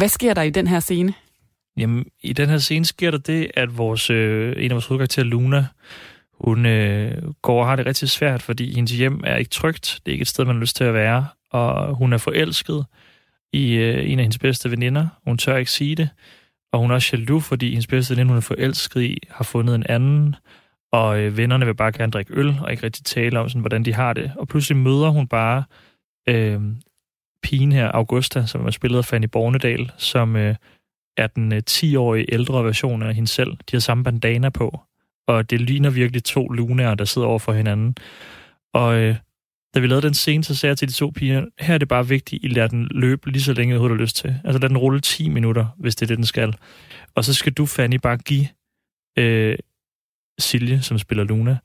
[0.00, 1.14] Hvad sker der i den her scene?
[1.76, 5.26] Jamen, i den her scene sker der det, at vores, øh, en af vores hovedkarakterer,
[5.26, 5.66] Luna,
[6.34, 10.00] hun øh, går og har det rigtig svært, fordi hendes hjem er ikke trygt.
[10.06, 11.26] Det er ikke et sted, man har lyst til at være.
[11.50, 12.84] Og hun er forelsket
[13.52, 15.06] i øh, en af hendes bedste veninder.
[15.24, 16.08] Hun tør ikke sige det.
[16.72, 19.74] Og hun er også jaloux, fordi hendes bedste veninde, hun er forelsket i, har fundet
[19.74, 20.36] en anden.
[20.92, 23.84] Og øh, vennerne vil bare gerne drikke øl, og ikke rigtig tale om, sådan, hvordan
[23.84, 24.32] de har det.
[24.36, 25.64] Og pludselig møder hun bare
[26.28, 26.60] øh,
[27.42, 30.54] pigen her, Augusta, som er spillet af Fanny Bornedal, som øh,
[31.16, 33.50] er den øh, 10-årige ældre version af hende selv.
[33.52, 34.80] De har samme bandana på,
[35.28, 37.96] og det ligner virkelig to lunaer, der sidder over for hinanden.
[38.74, 39.16] Og øh,
[39.74, 41.88] da vi lavede den scene, så sagde jeg til de to piger, her er det
[41.88, 44.40] bare vigtigt, I lader den løbe lige så længe, du har lyst til.
[44.44, 46.54] Altså lad den rulle 10 minutter, hvis det er det, den skal.
[47.14, 48.48] Og så skal du, Fanny, bare give
[49.18, 49.58] øh,
[50.38, 51.58] Silje, som spiller Luna,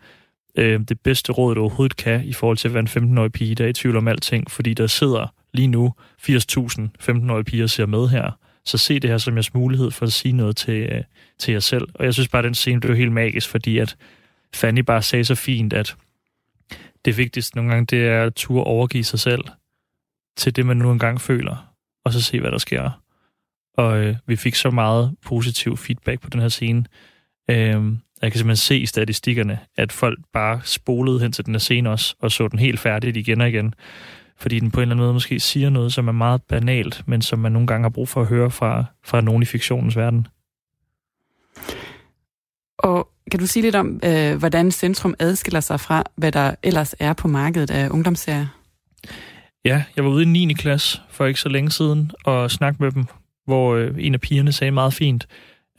[0.57, 3.55] øh, det bedste råd, du overhovedet kan, i forhold til at være en 15-årig pige,
[3.55, 7.85] der er i tvivl om alting, fordi der sidder lige nu 80.000 15-årige piger ser
[7.85, 8.39] med her.
[8.65, 11.03] Så se det her som jeres mulighed for at sige noget til, øh,
[11.39, 11.87] til jer selv.
[11.93, 13.97] Og jeg synes bare, at den scene blev helt magisk, fordi at
[14.53, 15.95] Fanny bare sagde så fint, at
[17.05, 19.43] det vigtigste nogle gange, det er at turde overgive sig selv
[20.37, 21.73] til det, man nu engang føler,
[22.05, 23.01] og så se, hvad der sker.
[23.77, 26.85] Og øh, vi fik så meget positiv feedback på den her scene.
[27.49, 27.83] Øh,
[28.21, 31.89] jeg kan simpelthen se i statistikkerne, at folk bare spolede hen til den her scene
[31.89, 33.73] også, og så den helt færdigt igen og igen.
[34.37, 37.21] Fordi den på en eller anden måde måske siger noget, som er meget banalt, men
[37.21, 40.27] som man nogle gange har brug for at høre fra, fra nogen i fiktionens verden.
[42.77, 46.95] Og kan du sige lidt om, øh, hvordan Centrum adskiller sig fra, hvad der ellers
[46.99, 48.47] er på markedet af ungdomsserier?
[49.65, 50.53] Ja, jeg var ude i 9.
[50.53, 53.05] klasse for ikke så længe siden og snakke med dem,
[53.45, 55.27] hvor øh, en af pigerne sagde meget fint,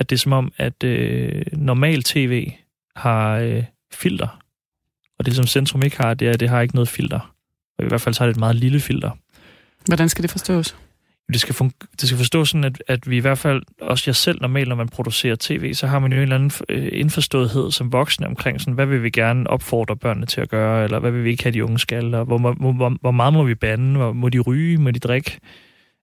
[0.01, 2.53] at det er som om, at øh, normal tv
[2.97, 4.38] har øh, filter.
[5.19, 7.36] Og det, som Centrum ikke har, det er, at det har ikke noget filter.
[7.79, 9.11] Og i hvert fald så har det et meget lille filter.
[9.87, 10.77] Hvordan skal det forstås?
[11.33, 14.17] Det skal, fun- det skal forstås sådan, at, at vi i hvert fald, også jeg
[14.17, 17.71] selv normalt, når man producerer tv, så har man jo en eller anden øh, indforståethed
[17.71, 21.11] som voksne omkring, sådan, hvad vil vi gerne opfordre børnene til at gøre, eller hvad
[21.11, 23.55] vil vi ikke have, de unge skal, og hvor, hvor, hvor, hvor meget må vi
[23.55, 25.39] bande, hvor må de ryge, må de drikke.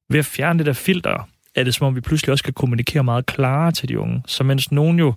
[0.09, 3.03] Ved at fjerne det der filter, er det som om, vi pludselig også kan kommunikere
[3.03, 4.23] meget klarere til de unge.
[4.27, 5.13] Så mens nogen jo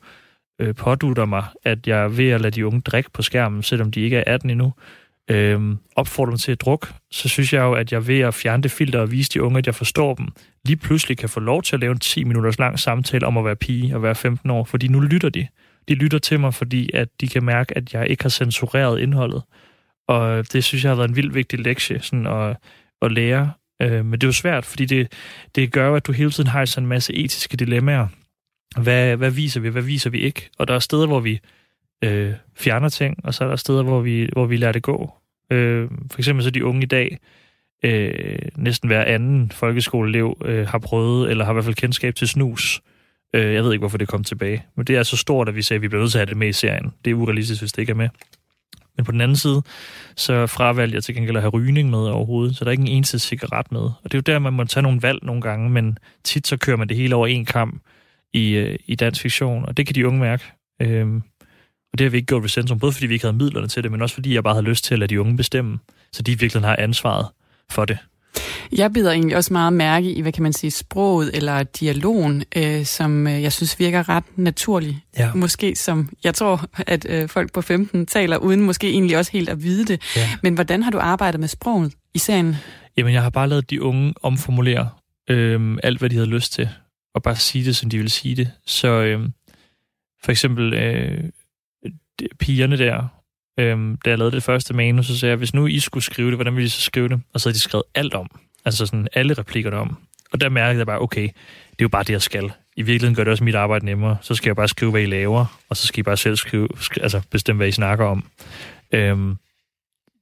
[0.61, 3.91] øh, pådutter mig, at jeg er ved at lade de unge drikke på skærmen, selvom
[3.91, 4.73] de ikke er 18 endnu, øh,
[5.31, 8.63] Øhm, opfordrer dem til at drukke, så synes jeg jo, at jeg ved at fjerne
[8.63, 10.29] det filter og vise de unge, at jeg forstår dem,
[10.65, 13.45] lige pludselig kan få lov til at lave en 10 minutters lang samtale om at
[13.45, 15.47] være pige og være 15 år, fordi nu lytter de.
[15.89, 19.43] De lytter til mig, fordi at de kan mærke, at jeg ikke har censureret indholdet.
[20.09, 22.57] Og det synes jeg har været en vildt vigtig lektie sådan at,
[23.03, 23.53] at lære.
[23.83, 25.13] Øh, men det er jo svært, fordi det,
[25.55, 28.07] det gør at du hele tiden har sådan en masse etiske dilemmaer.
[28.81, 30.51] Hvad, hvad viser vi, hvad viser vi ikke?
[30.59, 31.41] Og der er steder, hvor vi
[32.05, 35.11] øh, fjerner ting, og så er der steder, hvor vi, hvor vi lader det gå.
[35.53, 37.19] Øh, for eksempel så de unge i dag,
[37.85, 42.29] øh, næsten hver anden folkeskoleelev øh, har prøvet, eller har i hvert fald kendskab til
[42.29, 42.81] snus.
[43.35, 44.65] Øh, jeg ved ikke, hvorfor det kom tilbage.
[44.77, 46.31] Men det er så stort, at vi sagde, at vi bliver nødt til at have
[46.31, 46.93] det med i serien.
[47.05, 48.09] Det er urealistisk, hvis det ikke er med.
[48.97, 49.63] Men på den anden side,
[50.17, 52.89] så fravalgte jeg til gengæld at have rygning med overhovedet, så der er ikke en
[52.89, 53.81] eneste cigaret med.
[53.81, 56.57] Og det er jo der, man må tage nogle valg nogle gange, men tit så
[56.57, 57.83] kører man det hele over en kamp
[58.33, 60.45] i, øh, i dansk fiktion, og det kan de unge mærke.
[60.83, 61.23] Øhm,
[61.97, 63.83] og det har vi ikke gjort ved Centrum, både fordi vi ikke havde midlerne til
[63.83, 65.79] det, men også fordi jeg bare havde lyst til at lade de unge bestemme,
[66.13, 67.27] så de virkelig har ansvaret
[67.71, 67.99] for det.
[68.73, 72.85] Jeg bider egentlig også meget mærke i, hvad kan man sige, sproget eller dialogen, øh,
[72.85, 75.05] som øh, jeg synes virker ret naturlig.
[75.19, 75.35] Ja.
[75.35, 79.49] Måske som, jeg tror, at øh, folk på 15 taler, uden måske egentlig også helt
[79.49, 80.03] at vide det.
[80.17, 80.31] Ja.
[80.43, 82.57] Men hvordan har du arbejdet med sproget i serien?
[82.97, 84.89] Jamen, jeg har bare lavet de unge omformulere
[85.31, 86.69] øh, alt, hvad de havde lyst til,
[87.15, 88.51] og bare sige det, som de ville sige det.
[88.67, 89.21] Så øh,
[90.25, 91.25] for eksempel øh,
[92.39, 93.09] pigerne der,
[93.59, 96.29] øhm, da jeg lavede det første manus, så sagde jeg, hvis nu I skulle skrive
[96.29, 97.21] det, hvordan ville I så skrive det?
[97.35, 98.31] Og så havde de skrevet alt om.
[98.65, 99.97] Altså sådan alle replikkerne om.
[100.33, 102.53] Og der mærkede jeg bare, okay, det er jo bare det, jeg skal.
[102.77, 104.17] I virkeligheden gør det også mit arbejde nemmere.
[104.23, 106.69] Så skal jeg bare skrive, hvad I laver, og så skal I bare selv skrive,
[106.75, 108.25] sk- altså bestemme, hvad I snakker om.
[108.93, 109.37] Øhm,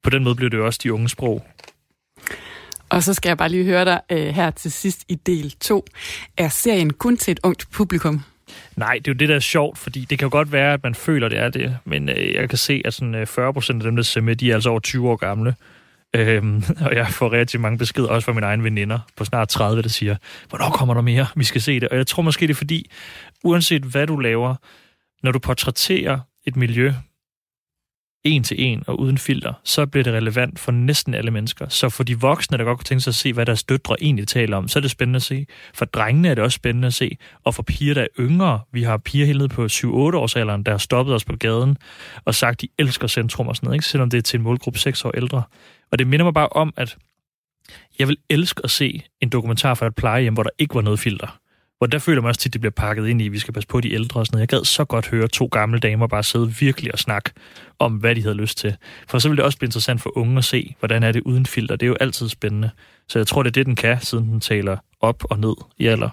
[0.03, 1.47] på den måde blev det jo også de unge sprog.
[2.89, 5.85] Og så skal jeg bare lige høre dig øh, her til sidst i del 2.
[6.37, 8.23] Er serien kun til et ungt publikum?
[8.77, 10.83] Nej, det er jo det, der er sjovt, fordi det kan jo godt være, at
[10.83, 13.83] man føler, det er det, men øh, jeg kan se, at sådan, øh, 40 procent
[13.83, 15.55] af dem, der ser med, de er altså over 20 år gamle.
[16.17, 19.83] Øhm, og jeg får rigtig mange beskeder, også fra mine egne veninder på snart 30,
[19.83, 20.17] der siger,
[20.49, 21.27] hvornår kommer der mere?
[21.37, 21.89] Vi skal se det.
[21.89, 22.91] Og jeg tror måske, det er fordi,
[23.45, 24.55] uanset hvad du laver,
[25.23, 26.93] når du portrætterer et miljø,
[28.25, 31.69] en til en og uden filter, så bliver det relevant for næsten alle mennesker.
[31.69, 34.29] Så for de voksne, der godt kunne tænke sig at se, hvad deres døtre egentlig
[34.29, 35.47] taler om, så er det spændende at se.
[35.75, 37.17] For drengene er det også spændende at se.
[37.45, 40.63] Og for piger, der er yngre, vi har piger helt ned på 7-8 års alderen,
[40.63, 41.77] der har stoppet os på gaden
[42.25, 43.87] og sagt, de elsker centrum og sådan noget, ikke?
[43.87, 45.43] selvom det er til en målgruppe 6 år ældre.
[45.93, 46.97] Og det minder mig bare om, at
[47.99, 50.99] jeg vil elske at se en dokumentar fra et plejehjem, hvor der ikke var noget
[50.99, 51.39] filter.
[51.85, 53.69] Hvor der føler man også tit, det bliver pakket ind i, at vi skal passe
[53.69, 54.41] på de ældre og sådan noget.
[54.41, 57.31] Jeg gad så godt høre to gamle damer bare sidde virkelig og snakke
[57.79, 58.77] om, hvad de havde lyst til.
[59.09, 61.47] For så vil det også blive interessant for unge at se, hvordan er det uden
[61.47, 61.77] filter.
[61.77, 62.71] Det er jo altid spændende.
[63.09, 65.87] Så jeg tror, det er det, den kan, siden den taler op og ned i
[65.87, 66.11] alder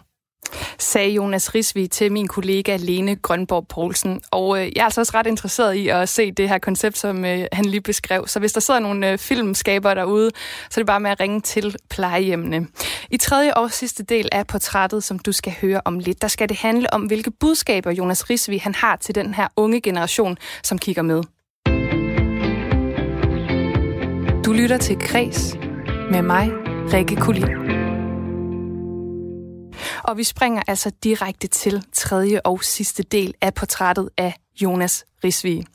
[0.79, 4.21] sagde Jonas Risvig til min kollega Lene Grønborg Poulsen.
[4.31, 7.25] Og øh, jeg er altså også ret interesseret i at se det her koncept, som
[7.25, 8.27] øh, han lige beskrev.
[8.27, 10.31] Så hvis der sidder nogle øh, filmskabere derude,
[10.69, 12.67] så er det bare med at ringe til plejehjemmene.
[13.09, 16.49] I tredje og sidste del af portrættet, som du skal høre om lidt, der skal
[16.49, 20.77] det handle om, hvilke budskaber Jonas Risvig han har til den her unge generation, som
[20.77, 21.23] kigger med.
[24.45, 25.55] Du lytter til Kres
[26.11, 26.51] med mig,
[26.93, 27.70] Rikke Kulin.
[30.03, 35.65] Og vi springer altså direkte til tredje og sidste del af portrættet af Jonas Risvig.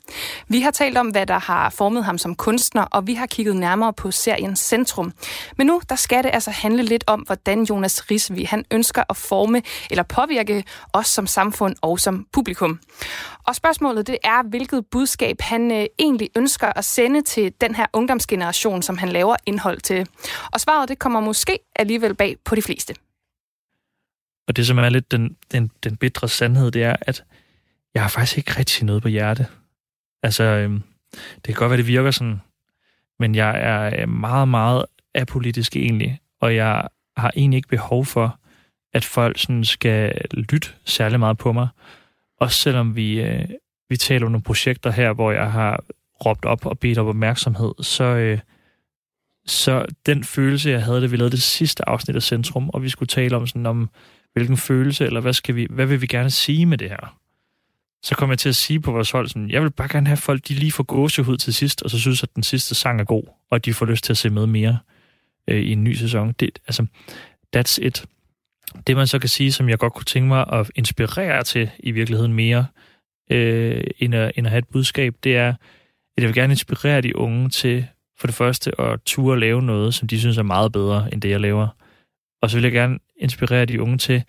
[0.47, 3.55] Vi har talt om, hvad der har formet ham som kunstner, og vi har kigget
[3.55, 5.13] nærmere på serien Centrum.
[5.57, 9.17] Men nu der skal det altså handle lidt om, hvordan Jonas Risvig han ønsker at
[9.17, 12.79] forme eller påvirke os som samfund og som publikum.
[13.47, 17.85] Og spørgsmålet det er, hvilket budskab han øh, egentlig ønsker at sende til den her
[17.93, 20.07] ungdomsgeneration, som han laver indhold til.
[20.51, 22.93] Og svaret det kommer måske alligevel bag på de fleste.
[24.47, 27.23] Og det, som er lidt den, den, den bitre sandhed, det er, at
[27.93, 29.47] jeg har faktisk ikke rigtig noget på hjerte.
[30.23, 30.81] Altså, øhm,
[31.35, 32.41] det kan godt være, det virker sådan,
[33.19, 38.39] men jeg er øh, meget, meget apolitisk egentlig, og jeg har egentlig ikke behov for,
[38.93, 41.67] at folk sådan skal lytte særlig meget på mig.
[42.39, 43.49] Også selvom vi, øh,
[43.89, 45.83] vi taler om nogle projekter her, hvor jeg har
[46.25, 48.39] råbt op og bedt op opmærksomhed, så, øh,
[49.45, 52.89] så den følelse, jeg havde, da vi lavede det sidste afsnit af Centrum, og vi
[52.89, 53.89] skulle tale om sådan om
[54.33, 57.17] hvilken følelse, eller hvad, skal vi, hvad vil vi gerne sige med det her?
[58.03, 60.17] Så kommer jeg til at sige på vores hold, sådan, jeg vil bare gerne have
[60.17, 63.05] folk, de lige får gåsehud til sidst, og så synes, at den sidste sang er
[63.05, 64.77] god, og at de får lyst til at se med mere
[65.47, 66.31] øh, i en ny sæson.
[66.39, 66.85] Det, altså,
[67.55, 68.05] that's it.
[68.87, 71.91] Det man så kan sige, som jeg godt kunne tænke mig at inspirere til i
[71.91, 72.65] virkeligheden mere,
[73.31, 75.49] øh, end, at, end at have et budskab, det er,
[76.17, 77.87] at jeg vil gerne inspirere de unge til
[78.19, 81.29] for det første at ture lave noget, som de synes er meget bedre end det,
[81.29, 81.67] jeg laver.
[82.41, 84.23] Og så vil jeg gerne inspirere de unge til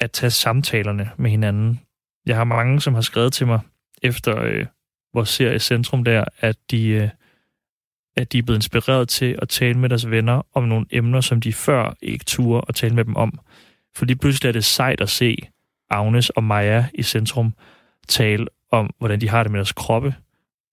[0.00, 1.80] at tage samtalerne med hinanden.
[2.26, 3.60] Jeg har mange, som har skrevet til mig
[4.02, 4.66] efter øh,
[5.14, 7.08] vores serie Centrum der, at de, øh,
[8.16, 11.40] at de er blevet inspireret til at tale med deres venner om nogle emner, som
[11.40, 13.38] de før ikke turde at tale med dem om.
[13.96, 15.36] For lige pludselig er det sejt at se
[15.90, 17.54] Agnes og Maja i Centrum
[18.08, 20.14] tale om, hvordan de har det med deres kroppe.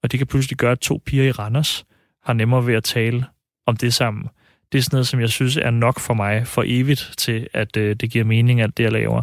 [0.04, 1.86] Og de kan pludselig gøre, at to piger i Randers
[2.24, 3.26] har nemmere ved at tale
[3.66, 4.30] om det sammen
[4.74, 7.78] det er sådan noget, som jeg synes er nok for mig for evigt til, at
[7.78, 9.22] øh, det giver mening, at det, jeg laver.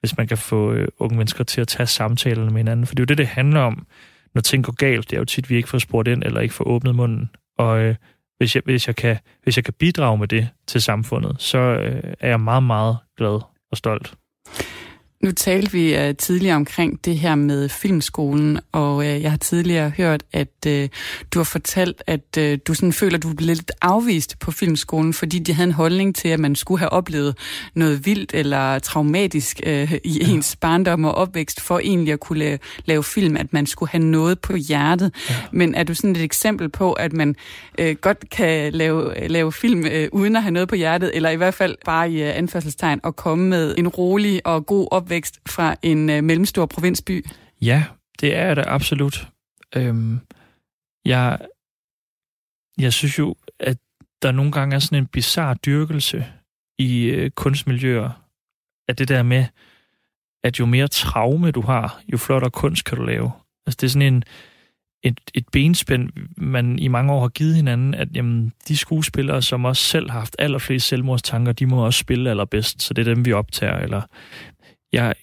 [0.00, 2.86] Hvis man kan få øh, unge mennesker til at tage samtalerne med hinanden.
[2.86, 3.86] For det er jo det, det handler om,
[4.34, 5.10] når ting går galt.
[5.10, 7.30] Det er jo tit, vi ikke får spurgt ind, eller ikke får åbnet munden.
[7.58, 7.94] Og øh,
[8.38, 12.14] hvis, jeg, hvis, jeg kan, hvis jeg kan bidrage med det til samfundet, så øh,
[12.20, 14.14] er jeg meget, meget glad og stolt.
[15.24, 19.90] Nu talte vi uh, tidligere omkring det her med filmskolen, og uh, jeg har tidligere
[19.90, 20.72] hørt, at uh,
[21.34, 25.12] du har fortalt, at uh, du sådan føler, at du blev lidt afvist på filmskolen,
[25.14, 27.36] fordi de havde en holdning til, at man skulle have oplevet
[27.74, 30.28] noget vildt eller traumatisk uh, i ja.
[30.28, 34.04] ens barndom og opvækst, for egentlig at kunne lave, lave film, at man skulle have
[34.04, 35.14] noget på hjertet.
[35.30, 35.34] Ja.
[35.52, 37.36] Men er du sådan et eksempel på, at man
[37.82, 41.36] uh, godt kan lave, lave film uh, uden at have noget på hjertet, eller i
[41.36, 45.40] hvert fald bare i uh, anførselstegn, og komme med en rolig og god opvækst opvækst
[45.48, 47.26] fra en øh, mellemstor provinsby?
[47.62, 47.84] Ja,
[48.20, 49.28] det er det absolut.
[49.76, 50.20] Øhm,
[51.04, 51.38] jeg,
[52.78, 53.78] jeg synes jo, at
[54.22, 56.26] der nogle gange er sådan en bizarre dyrkelse
[56.78, 58.10] i øh, kunstmiljøer,
[58.88, 59.46] at det der med,
[60.44, 63.32] at jo mere traume du har, jo flottere kunst kan du lave.
[63.66, 64.22] Altså det er sådan en,
[65.02, 69.64] et, et benspænd, man i mange år har givet hinanden, at jamen, de skuespillere, som
[69.64, 73.24] også selv har haft allerflest selvmordstanker, de må også spille allerbedst, så det er dem,
[73.24, 73.78] vi optager.
[73.78, 74.02] Eller
[74.92, 75.14] jeg,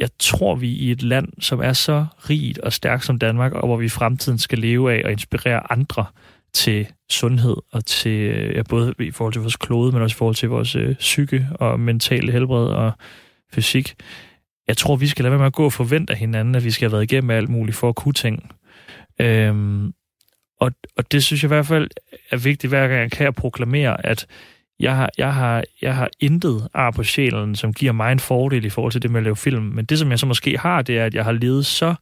[0.00, 3.66] jeg tror, vi i et land, som er så rigt og stærkt som Danmark, og
[3.66, 6.06] hvor vi i fremtiden skal leve af og inspirere andre
[6.52, 10.18] til sundhed og til, øh, ja, både i forhold til vores klode, men også i
[10.18, 12.92] forhold til vores øh, psyke og mentale helbred og
[13.52, 13.94] fysik.
[14.68, 16.70] Jeg tror, vi skal lade være med at gå og forvente af hinanden, at vi
[16.70, 18.52] skal have været igennem alt muligt for at kunne ting.
[19.20, 19.92] Øhm,
[20.60, 21.90] og, og det synes jeg i hvert fald
[22.30, 24.26] er vigtigt, hver gang jeg kan proklamere, at
[24.80, 28.64] jeg har, jeg har, jeg har intet ar på sjælen, som giver mig en fordel
[28.64, 29.62] i forhold til det med at lave film.
[29.62, 31.94] Men det, som jeg så måske har, det er, at jeg har levet så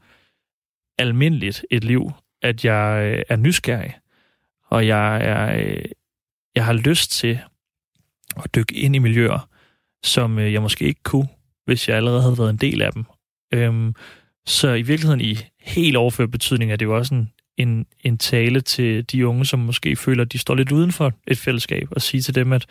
[0.98, 2.10] almindeligt et liv,
[2.42, 3.94] at jeg øh, er nysgerrig,
[4.66, 5.84] og jeg, er, øh,
[6.54, 7.38] jeg har lyst til
[8.36, 9.48] at dykke ind i miljøer,
[10.04, 11.28] som øh, jeg måske ikke kunne,
[11.64, 13.04] hvis jeg allerede havde været en del af dem.
[13.54, 13.94] Øhm,
[14.46, 18.60] så i virkeligheden i helt overført betydning er det jo også en, en, en tale
[18.60, 22.02] til de unge, som måske føler, at de står lidt uden for et fællesskab, og
[22.02, 22.66] sige til dem, at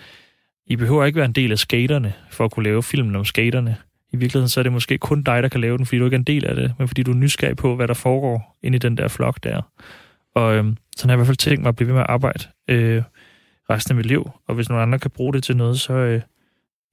[0.65, 3.77] I behøver ikke være en del af skaterne for at kunne lave filmen om skaterne.
[4.13, 6.15] I virkeligheden så er det måske kun dig, der kan lave den, fordi du ikke
[6.15, 8.75] er en del af det, men fordi du er nysgerrig på, hvad der foregår inde
[8.75, 9.61] i den der flok der.
[10.35, 12.09] Og øhm, sådan har jeg i hvert fald tænkt mig at blive ved med at
[12.09, 13.03] arbejde øh,
[13.69, 14.31] resten af mit liv.
[14.47, 16.21] Og hvis nogen andre kan bruge det til noget, så øh,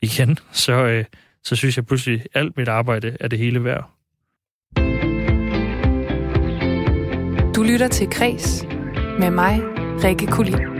[0.02, 1.04] igen, så, øh,
[1.44, 3.93] så synes jeg pludselig, at alt mit arbejde er det hele værd.
[7.64, 8.64] Du lytter til Kres
[9.18, 9.60] med mig,
[10.04, 10.74] Rikke Kulin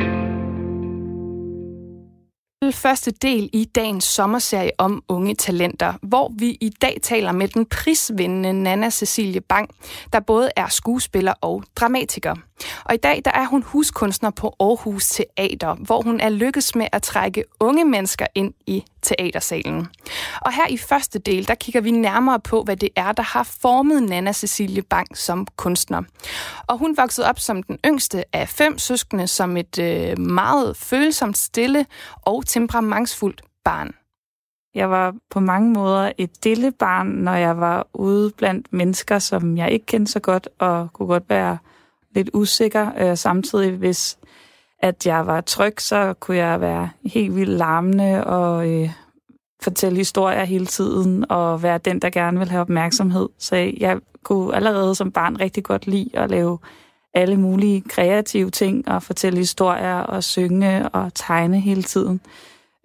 [2.75, 7.67] første del i dagens sommerserie om unge talenter, hvor vi i dag taler med den
[7.67, 9.71] prisvindende Nana Cecilie Bang,
[10.13, 12.35] der både er skuespiller og dramatiker.
[12.85, 16.87] Og i dag der er hun huskunstner på Aarhus Teater, hvor hun er lykkes med
[16.93, 19.87] at trække unge mennesker ind i teatersalen.
[20.41, 23.43] Og her i første del, der kigger vi nærmere på, hvad det er, der har
[23.43, 26.03] formet Nana Cecilie Bang som kunstner.
[26.67, 31.39] Og hun voksede op som den yngste af fem søskende, som et øh, meget følsomt,
[31.39, 31.87] stille
[32.23, 33.95] og temperamentsfuldt barn.
[34.75, 39.57] Jeg var på mange måder et stille barn, når jeg var ude blandt mennesker, som
[39.57, 41.59] jeg ikke kendte så godt, og kunne godt være
[42.15, 42.91] lidt usikker.
[42.99, 44.19] Øh, samtidig, hvis
[44.79, 48.91] at jeg var tryg, så kunne jeg være helt vildt larmende og øh,
[49.63, 53.29] fortælle historier hele tiden, og være den, der gerne vil have opmærksomhed.
[53.39, 56.59] Så jeg kunne allerede som barn rigtig godt lide at lave
[57.15, 62.21] alle mulige kreative ting, og fortælle historier, og synge og tegne hele tiden.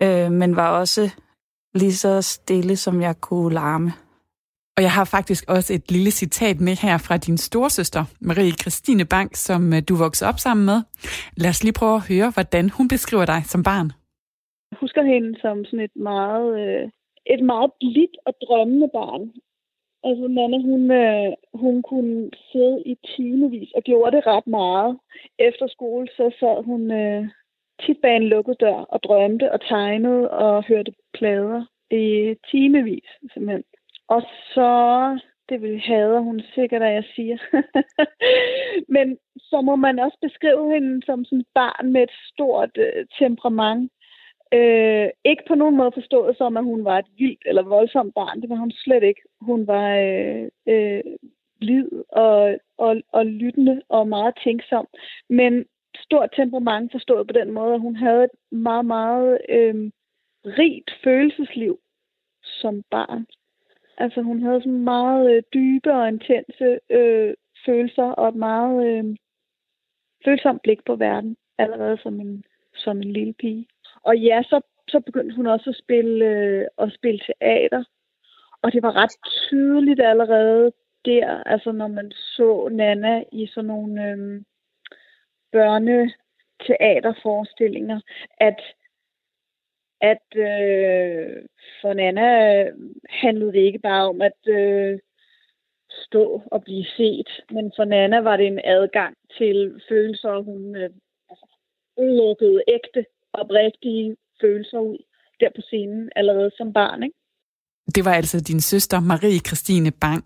[0.02, 1.10] Øh, men var også
[1.74, 3.94] lige så stille, som jeg kunne larme.
[4.80, 9.06] Og jeg har faktisk også et lille citat med her fra din storsøster, Marie Christine
[9.16, 10.80] Bank, som øh, du voksede op sammen med.
[11.42, 13.88] Lad os lige prøve at høre, hvordan hun beskriver dig som barn.
[14.72, 16.86] Jeg husker hende som sådan et meget, øh,
[17.36, 19.24] et meget blidt og drømmende barn.
[20.08, 21.32] Altså Nana, hun, øh,
[21.64, 22.18] hun kunne
[22.52, 24.92] sidde i timevis og gjorde det ret meget.
[25.48, 27.24] Efter skole, så sad hun øh,
[27.84, 31.62] tit bag en lukket dør og drømte og tegnede og hørte plader
[31.92, 33.64] i timevis, simpelthen.
[34.10, 34.22] Og
[34.54, 34.72] så,
[35.50, 37.38] det vil hader hun sikkert, at jeg siger.
[38.96, 43.06] Men så må man også beskrive hende som sådan et barn med et stort øh,
[43.20, 43.92] temperament.
[44.54, 48.42] Øh, ikke på nogen måde forstået som, at hun var et vildt eller voldsomt barn.
[48.42, 49.22] Det var hun slet ikke.
[49.42, 51.04] Hun var øh, øh,
[51.60, 54.88] blid og, og, og lyttende og meget tænksom.
[55.30, 59.92] Men stort temperament forstået på den måde, at hun havde et meget, meget øh,
[60.46, 61.80] rigt følelsesliv
[62.44, 63.26] som barn.
[64.00, 67.34] Altså hun havde sådan meget øh, dybe og intense øh,
[67.66, 69.16] følelser og et meget øh,
[70.26, 72.44] følsomt blik på verden, allerede som en,
[72.76, 73.68] som en lille pige.
[74.04, 77.84] Og ja, så, så begyndte hun også at spille, øh, at spille teater.
[78.62, 79.16] Og det var ret
[79.50, 80.72] tydeligt allerede
[81.06, 84.42] der, altså når man så Nana i sådan nogle øh,
[85.52, 88.00] børneteaterforestillinger,
[88.38, 88.60] at
[90.02, 91.44] at øh,
[91.82, 92.72] for Nana øh,
[93.10, 95.00] handlede det ikke bare om at øh,
[95.90, 100.90] stå og blive set, men for Nana var det en adgang til følelser, hun øh,
[101.30, 101.48] altså,
[101.98, 104.98] lukkede ægte, oprigtige følelser ud
[105.40, 107.04] der på scenen allerede som barn.
[107.04, 107.16] Ikke?
[107.96, 110.24] Det var altså din søster Marie Christine Bang.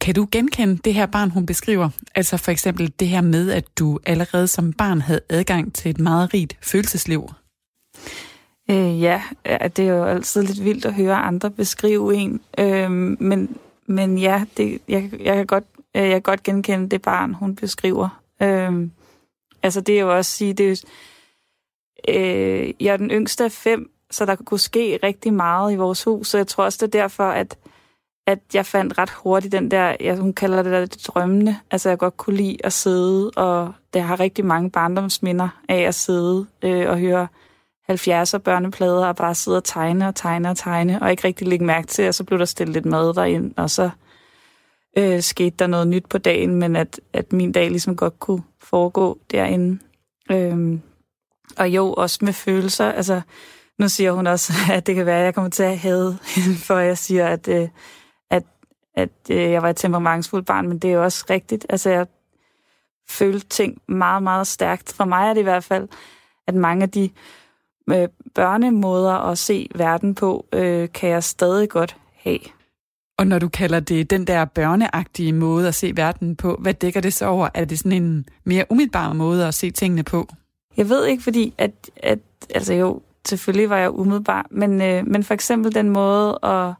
[0.00, 1.88] Kan du genkende det her barn, hun beskriver?
[2.14, 5.98] Altså for eksempel det her med, at du allerede som barn havde adgang til et
[6.00, 7.22] meget rigt følelsesliv.
[8.72, 12.40] Øh, ja, det er jo altid lidt vildt at høre andre beskrive en.
[12.58, 13.56] Øh, men,
[13.86, 15.64] men ja, det, jeg, jeg, kan godt,
[15.96, 18.22] øh, jeg kan godt genkende det barn, hun beskriver.
[18.42, 18.88] Øh,
[19.62, 20.84] altså det er jo også sige, det er,
[22.08, 26.04] øh, jeg er den yngste af fem, så der kunne ske rigtig meget i vores
[26.04, 27.58] hus, så jeg tror også, det er derfor, at,
[28.26, 31.88] at jeg fandt ret hurtigt den der, ja, hun kalder det der det drømmende, altså
[31.88, 36.46] jeg godt kunne lide at sidde, og det har rigtig mange barndomsminder af at sidde
[36.62, 37.28] øh, og høre
[37.90, 41.64] 70'er børneplader og bare sidde og tegne og tegne og tegne, og ikke rigtig lægge
[41.64, 43.90] mærke til, og så blev der stillet lidt mad derind, og så
[44.98, 48.42] øh, skete der noget nyt på dagen, men at, at min dag ligesom godt kunne
[48.60, 49.78] foregå derinde.
[50.30, 50.82] Øhm,
[51.58, 52.92] og jo, også med følelser.
[52.92, 53.20] Altså,
[53.78, 56.18] nu siger hun også, at det kan være, at jeg kommer til at have
[56.66, 57.68] for jeg siger, at, øh,
[58.30, 58.42] at,
[58.96, 61.66] at øh, jeg var et temperamentsfuldt barn, men det er jo også rigtigt.
[61.68, 62.06] Altså, jeg
[63.08, 64.92] følte ting meget, meget stærkt.
[64.92, 65.88] For mig er det i hvert fald,
[66.46, 67.10] at mange af de
[67.90, 72.38] øh, børnemåder at se verden på, øh, kan jeg stadig godt have.
[73.18, 77.00] Og når du kalder det den der børneagtige måde at se verden på, hvad dækker
[77.00, 77.48] det så over?
[77.54, 80.28] Er det sådan en mere umiddelbar måde at se tingene på?
[80.76, 82.18] Jeg ved ikke, fordi at, at
[82.54, 86.74] altså jo, selvfølgelig var jeg umiddelbar, men, øh, men for eksempel den måde at,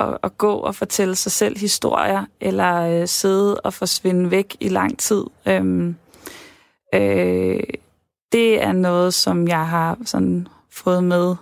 [0.00, 4.68] at, at gå og fortælle sig selv historier, eller øh, sidde og forsvinde væk i
[4.68, 5.94] lang tid, øh,
[6.94, 7.60] øh,
[8.32, 11.36] det er noget, som jeg har sådan fået med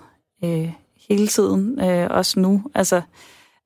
[0.45, 0.73] øh,
[1.09, 2.63] hele tiden, øh, også nu.
[2.75, 3.03] Altså,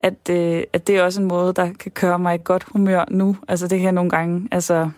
[0.03, 3.05] at, øh, at det er også en måde, der kan køre mig i godt humør
[3.09, 3.37] nu.
[3.47, 4.89] Altså, det kan jeg nogle gange altså,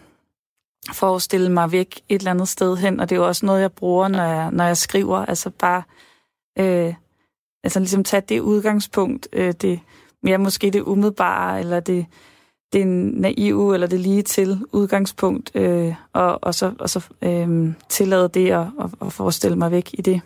[0.93, 3.71] forestille mig væk et eller andet sted hen, og det er jo også noget, jeg
[3.71, 5.17] bruger, når jeg, når jeg skriver.
[5.17, 5.83] Altså, bare
[6.59, 6.93] øh,
[7.63, 9.79] altså, ligesom tage det udgangspunkt, øh, det,
[10.25, 12.05] ja, måske det umiddelbare, eller det,
[12.73, 18.29] det naive, eller det lige til udgangspunkt, øh, og, og så, og så øh, tillade
[18.29, 20.21] det at, at, at forestille mig væk i det.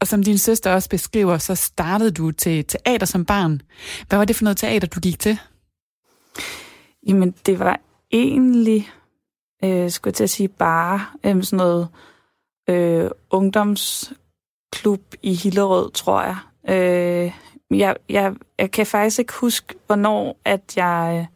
[0.00, 3.62] Og som din søster også beskriver, så startede du til teater som barn.
[4.08, 5.38] Hvad var det for noget teater, du gik til?
[7.06, 7.80] Jamen, det var
[8.12, 8.90] egentlig,
[9.64, 11.88] øh, skulle jeg til at sige, bare øh, sådan noget
[12.68, 16.36] øh, ungdomsklub i Hillerød, tror jeg.
[16.68, 17.32] Øh,
[17.78, 18.34] jeg, jeg.
[18.58, 21.33] Jeg kan faktisk ikke huske, hvornår at jeg, øh,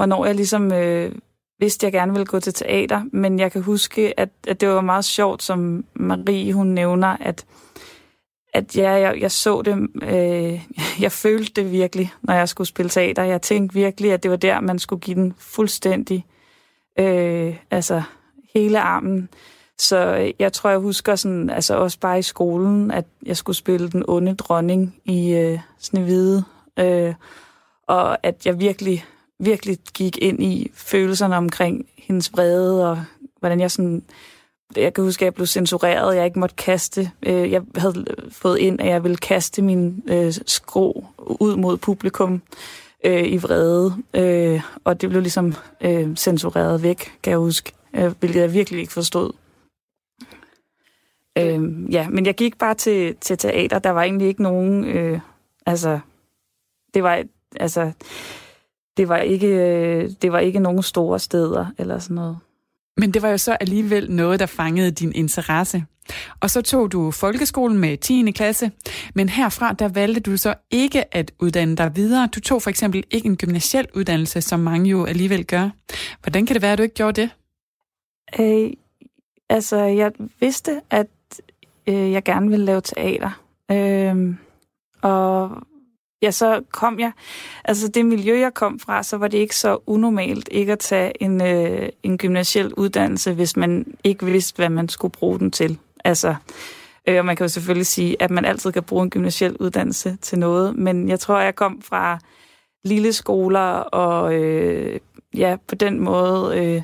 [0.00, 1.12] hvornår jeg ligesom øh,
[1.58, 4.68] vidste, at jeg gerne ville gå til teater, men jeg kan huske, at, at det
[4.68, 7.46] var meget sjovt, som Marie hun nævner, at,
[8.54, 10.60] at ja, jeg, jeg så det, øh,
[11.04, 13.22] jeg følte det virkelig, når jeg skulle spille teater.
[13.22, 16.26] Jeg tænkte virkelig, at det var der, man skulle give den fuldstændig,
[16.98, 18.02] øh, altså
[18.54, 19.28] hele armen.
[19.78, 23.56] Så øh, jeg tror, jeg husker sådan, altså også bare i skolen, at jeg skulle
[23.56, 26.44] spille den onde dronning i øh, Snevide,
[26.78, 27.14] øh,
[27.86, 29.04] og at jeg virkelig
[29.40, 33.04] virkelig gik ind i følelserne omkring hendes vrede, og
[33.40, 34.02] hvordan jeg sådan...
[34.76, 37.10] Jeg kan huske, at jeg blev censureret, jeg ikke måtte kaste.
[37.22, 42.42] Øh, jeg havde fået ind, at jeg ville kaste min øh, skrå ud mod publikum
[43.04, 48.12] øh, i vrede, øh, og det blev ligesom øh, censureret væk, kan jeg huske, øh,
[48.20, 49.32] hvilket jeg virkelig ikke forstod.
[51.38, 53.78] Øh, ja, men jeg gik bare til, til teater.
[53.78, 54.84] Der var egentlig ikke nogen...
[54.84, 55.20] Øh,
[55.66, 56.00] altså,
[56.94, 57.24] det var...
[57.56, 57.92] Altså,
[58.96, 62.38] det var ikke, øh, det var ikke nogen store steder eller sådan noget.
[62.96, 65.84] Men det var jo så alligevel noget, der fangede din interesse.
[66.40, 68.30] Og så tog du folkeskolen med 10.
[68.30, 68.70] klasse,
[69.14, 72.28] men herfra der valgte du så ikke at uddanne dig videre.
[72.34, 75.70] Du tog for eksempel ikke en gymnasiel uddannelse, som mange jo alligevel gør.
[76.22, 77.30] Hvordan kan det være, at du ikke gjorde det?
[78.40, 78.70] Øh,
[79.48, 81.06] altså, jeg vidste, at
[81.86, 83.40] øh, jeg gerne ville lave teater.
[83.70, 84.34] Øh,
[85.02, 85.50] og
[86.22, 87.12] ja, så kom jeg,
[87.64, 91.22] altså det miljø, jeg kom fra, så var det ikke så unormalt ikke at tage
[91.22, 95.78] en, øh, en gymnasiel uddannelse, hvis man ikke vidste, hvad man skulle bruge den til.
[96.04, 96.34] Altså,
[97.08, 100.18] øh, og man kan jo selvfølgelig sige, at man altid kan bruge en gymnasiel uddannelse
[100.22, 102.18] til noget, men jeg tror, jeg kom fra
[102.84, 105.00] lille skoler og øh,
[105.34, 106.82] ja, på den måde øh,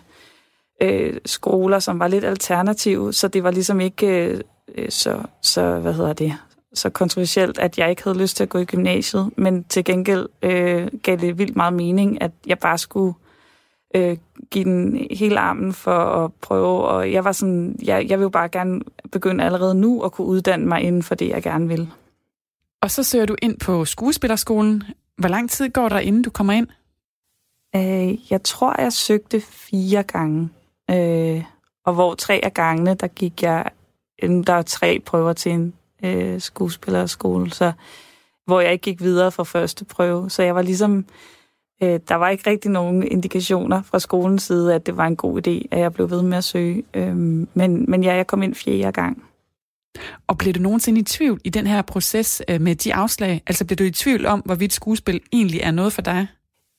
[0.82, 4.40] øh, skoler, som var lidt alternative, så det var ligesom ikke
[4.74, 6.36] øh, så, så, hvad hedder det,
[6.78, 10.28] så kontroversielt, at jeg ikke havde lyst til at gå i gymnasiet, men til gengæld
[10.42, 13.14] øh, gav det vildt meget mening, at jeg bare skulle
[13.94, 14.16] øh,
[14.50, 18.28] give den hele armen for at prøve, og jeg var sådan, jeg, jeg vil jo
[18.28, 18.80] bare gerne
[19.12, 21.88] begynde allerede nu at kunne uddanne mig inden for det, jeg gerne vil.
[22.82, 24.84] Og så søger du ind på skuespillerskolen.
[25.18, 26.68] Hvor lang tid går der, inden du kommer ind?
[27.76, 30.48] Øh, jeg tror, jeg søgte fire gange,
[30.90, 31.44] øh,
[31.84, 33.70] og hvor tre af gangene, der gik jeg,
[34.22, 35.74] der er tre prøver til en
[36.04, 37.72] øh, skuespillerskole, så,
[38.46, 40.30] hvor jeg ikke gik videre fra første prøve.
[40.30, 41.04] Så jeg var ligesom,
[41.82, 45.46] øh, der var ikke rigtig nogen indikationer fra skolens side, at det var en god
[45.46, 46.84] idé, at jeg blev ved med at søge.
[46.94, 49.22] Øh, men, men ja, jeg kom ind fjerde gang.
[50.26, 53.42] Og blev du nogensinde i tvivl i den her proces øh, med de afslag?
[53.46, 56.26] Altså blev du i tvivl om, hvorvidt skuespil egentlig er noget for dig?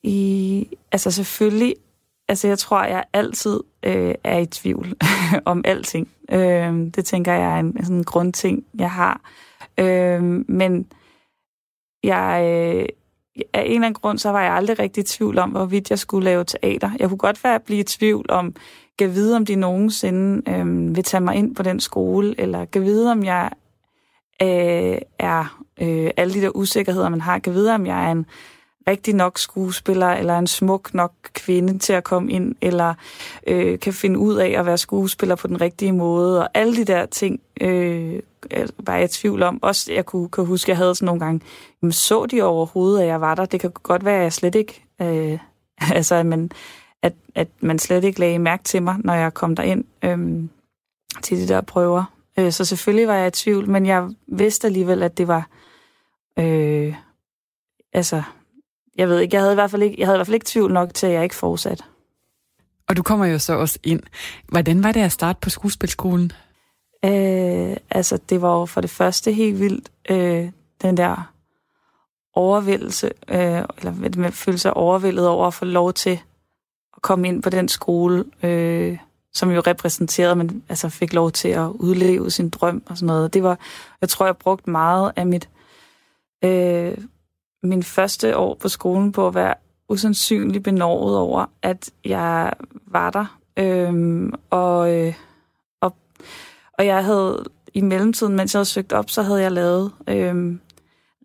[0.04, 1.76] I, altså selvfølgelig,
[2.28, 4.94] altså jeg tror, jeg altid øh, er i tvivl
[5.46, 6.10] om alting.
[6.32, 9.22] Øh, det tænker jeg er en, sådan en grundting, jeg har.
[9.80, 10.88] Øh, men
[12.04, 12.86] jeg, øh,
[13.54, 16.00] af en eller anden grund, så var jeg aldrig rigtig i tvivl om, hvorvidt jeg
[16.00, 16.92] skulle lave teater.
[17.00, 18.56] Jeg kunne godt være blive i tvivl om,
[19.00, 22.82] kan vide, om de nogensinde øh, vil tage mig ind på den skole, eller kan
[22.82, 23.52] vide, om jeg
[24.42, 28.26] øh, er øh, alle de der usikkerheder, man har, kan vide, om jeg er en
[28.88, 32.94] rigtig nok skuespiller, eller en smuk nok kvinde til at komme ind, eller
[33.48, 36.86] øh, kan finde ud af at være skuespiller på den rigtige måde, og alle de
[36.86, 38.20] der ting øh,
[38.78, 39.64] var jeg i tvivl om.
[39.64, 41.42] Også jeg kunne, kunne huske, at jeg havde sådan nogle gange,
[41.82, 43.46] jamen, så de overhovedet, at jeg var der?
[43.46, 45.40] Det kan godt være, at jeg slet ikke, øh,
[45.98, 46.52] altså at man,
[47.02, 50.44] at, at man slet ikke lagde mærke til mig, når jeg kom derind øh,
[51.22, 52.04] til de der prøver.
[52.40, 55.48] Øh, så selvfølgelig var jeg i tvivl, men jeg vidste alligevel, at det var...
[56.40, 56.96] Øh,
[57.94, 58.24] altså,
[58.98, 60.46] jeg ved ikke, jeg havde i hvert fald ikke, jeg havde i hvert fald ikke
[60.46, 61.86] tvivl nok til, at jeg ikke fortsat.
[62.88, 64.02] Og du kommer jo så også ind.
[64.48, 66.32] Hvordan var det at starte på skuespilskolen?
[67.06, 70.50] Øh, altså, det var for det første helt vildt, øh,
[70.82, 71.34] den der
[72.34, 76.20] overvældelse, øh, eller med føle sig overvældet over at få lov til
[76.96, 78.98] at komme ind på den skole, øh,
[79.34, 83.34] som jo repræsenterede, men altså fik lov til at udleve sin drøm og sådan noget.
[83.34, 83.60] Det var,
[84.02, 85.50] jeg tror, jeg brugte meget af mit
[86.44, 86.98] øh,
[87.68, 89.54] min første år på skolen på at være
[89.90, 92.54] usandsynligt benovet over, at jeg
[92.88, 93.40] var der.
[93.58, 95.14] Øhm, og, øh,
[95.82, 95.96] og,
[96.74, 97.44] og jeg havde
[97.74, 100.56] i mellemtiden, mens jeg havde søgt op, så havde jeg lavet øh,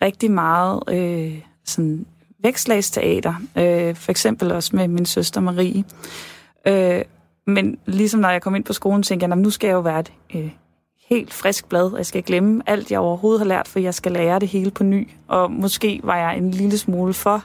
[0.02, 2.06] rigtig meget øh, sådan
[2.42, 3.34] vækstlagsteater.
[3.58, 5.84] Øh, for eksempel også med min søster Marie.
[6.66, 7.02] Øh,
[7.46, 10.00] men ligesom når jeg kom ind på skolen, tænkte jeg, nu skal jeg jo være
[10.00, 10.50] et øh,
[11.14, 14.12] helt frisk blad, og jeg skal glemme alt, jeg overhovedet har lært, for jeg skal
[14.12, 15.08] lære det hele på ny.
[15.28, 17.44] Og måske var jeg en lille smule for,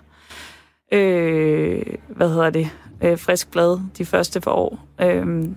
[0.92, 2.70] øh, hvad hedder det,
[3.02, 4.80] øh, frisk blad de første par år.
[5.02, 5.50] Øh,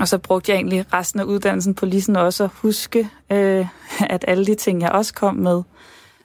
[0.00, 3.66] og så brugte jeg egentlig resten af uddannelsen på lige sådan også at huske, øh,
[4.14, 5.62] at alle de ting, jeg også kom med,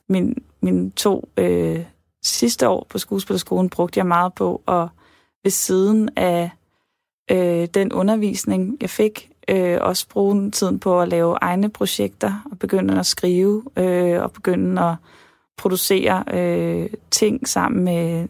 [0.09, 1.85] min, mine to øh,
[2.23, 4.89] sidste år på skuespillerskolen, brugte jeg meget på og
[5.43, 6.51] ved siden af
[7.31, 12.59] øh, den undervisning, jeg fik, øh, også bruge tiden på at lave egne projekter og
[12.59, 14.95] begynde at skrive øh, og begynde at
[15.57, 18.27] producere øh, ting sammen med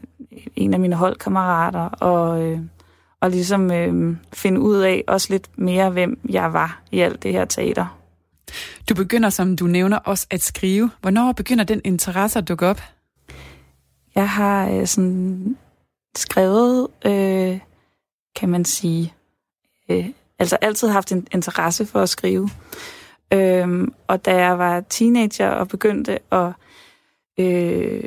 [0.55, 2.59] en af mine holdkammerater og, øh,
[3.21, 7.31] og ligesom øh, finde ud af også lidt mere, hvem jeg var i alt det
[7.31, 7.99] her teater.
[8.89, 10.91] Du begynder, som du nævner, også at skrive.
[11.01, 12.81] Hvornår begynder den interesse at dukke op?
[14.15, 15.57] Jeg har øh, sådan
[16.15, 17.59] skrevet, øh,
[18.35, 19.13] kan man sige,
[19.89, 20.09] øh,
[20.43, 22.49] altså altid haft en interesse for at skrive.
[23.33, 26.51] Øhm, og da jeg var teenager og begyndte at
[27.39, 28.03] øh,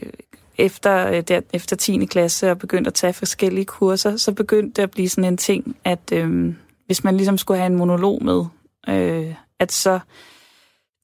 [0.58, 2.04] efter, øh, der, efter 10.
[2.04, 5.76] klasse og begyndte at tage forskellige kurser, så begyndte det at blive sådan en ting,
[5.84, 6.54] at øh,
[6.86, 8.44] hvis man ligesom skulle have en monolog med,
[8.88, 9.98] øh, at så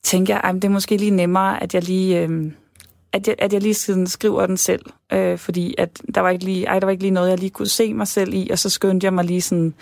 [0.05, 2.21] tænker jeg, at det er måske lige nemmere, at jeg lige...
[2.21, 2.53] Øh,
[3.15, 6.45] at jeg, at jeg lige sådan skriver den selv, øh, fordi at der var ikke
[6.45, 8.59] lige, ej, der var ikke lige noget, jeg lige kunne se mig selv i, og
[8.59, 9.73] så skyndte jeg mig lige sådan øh,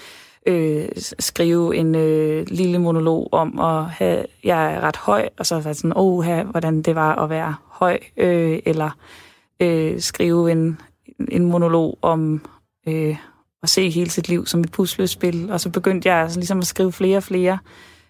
[0.46, 0.88] øh,
[1.18, 5.72] skrive en øh, lille monolog om at have, jeg er ret høj, og så var
[5.72, 8.90] sådan, åh, oh, hvordan det var at være høj, øh, eller
[9.60, 10.80] øh, skrive en,
[11.28, 12.46] en monolog om
[12.88, 13.16] øh,
[13.62, 16.66] at se hele sit liv som et puslespil, og så begyndte jeg altså ligesom at
[16.66, 17.58] skrive flere og flere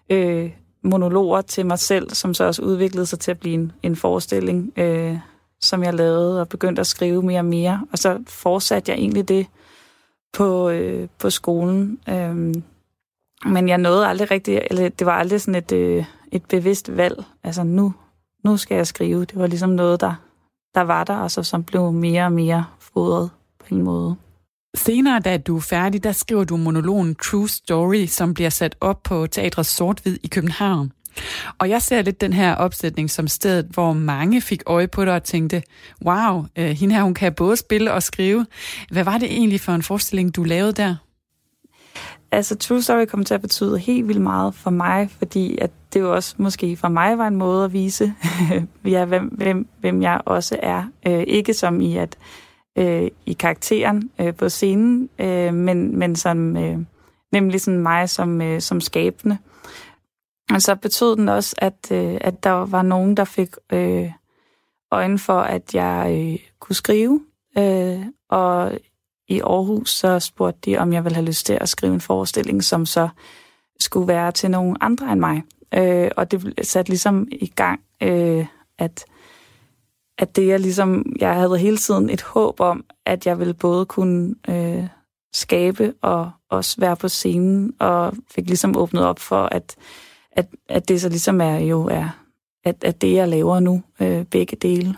[0.09, 0.51] øh,
[0.83, 4.73] monologer til mig selv, som så også udviklede sig til at blive en, en forestilling,
[4.77, 5.17] øh,
[5.61, 9.27] som jeg lavede, og begyndte at skrive mere og mere, og så fortsatte jeg egentlig
[9.27, 9.47] det,
[10.33, 11.99] på, øh, på skolen.
[12.09, 12.63] Øhm,
[13.45, 17.23] men jeg nåede aldrig rigtig, eller det var aldrig sådan et, øh, et bevidst valg.
[17.43, 17.93] Altså nu,
[18.43, 19.25] nu skal jeg skrive.
[19.25, 20.13] Det var ligesom noget, der,
[20.75, 23.29] der var der, og så som blev mere og mere fodret
[23.59, 24.15] på en måde.
[24.75, 29.03] Senere, da du er færdig, der skriver du monologen True Story, som bliver sat op
[29.03, 30.91] på Teatret Sortvid i København.
[31.57, 35.13] Og jeg ser lidt den her opsætning som stedet, hvor mange fik øje på dig
[35.13, 35.63] og tænkte,
[36.05, 38.45] wow, øh, hende her, hun kan både spille og skrive.
[38.91, 40.95] Hvad var det egentlig for en forestilling, du lavede der?
[42.31, 45.99] Altså, True Story kom til at betyde helt vildt meget for mig, fordi at det
[45.99, 48.13] jo også måske for mig var en måde at vise,
[48.85, 50.83] ja, hvem, hvem, hvem jeg også er.
[51.07, 52.17] Øh, ikke som i at
[52.77, 56.77] øh, i karakteren øh, på scenen, øh, men, men som, øh,
[57.31, 59.37] nemlig sådan mig som, øh, som skabende.
[60.55, 64.11] Og så betød den også, at, øh, at der var nogen, der fik øh,
[64.91, 67.21] øjne for, at jeg øh, kunne skrive.
[67.57, 68.79] Øh, og
[69.27, 72.63] i Aarhus så spurgte de, om jeg ville have lyst til at skrive en forestilling,
[72.63, 73.09] som så
[73.79, 75.43] skulle være til nogen andre end mig.
[75.73, 78.45] Øh, og det satte ligesom i gang, øh,
[78.77, 79.05] at,
[80.17, 83.85] at det jeg ligesom, jeg havde hele tiden et håb om, at jeg ville både
[83.85, 84.87] kunne øh,
[85.33, 89.75] skabe og også være på scenen, og fik ligesom åbnet op for, at
[90.31, 92.09] at, at det så ligesom er jo er,
[92.63, 94.95] at, at det, jeg laver nu, øh, begge dele.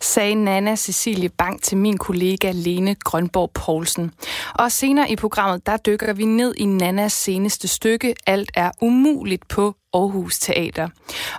[0.00, 4.12] Sagde Nana Cecilie Bang til min kollega Lene Grønborg Poulsen.
[4.54, 9.48] Og senere i programmet, der dykker vi ned i Nanas seneste stykke, Alt er umuligt
[9.48, 10.88] på Aarhus Teater.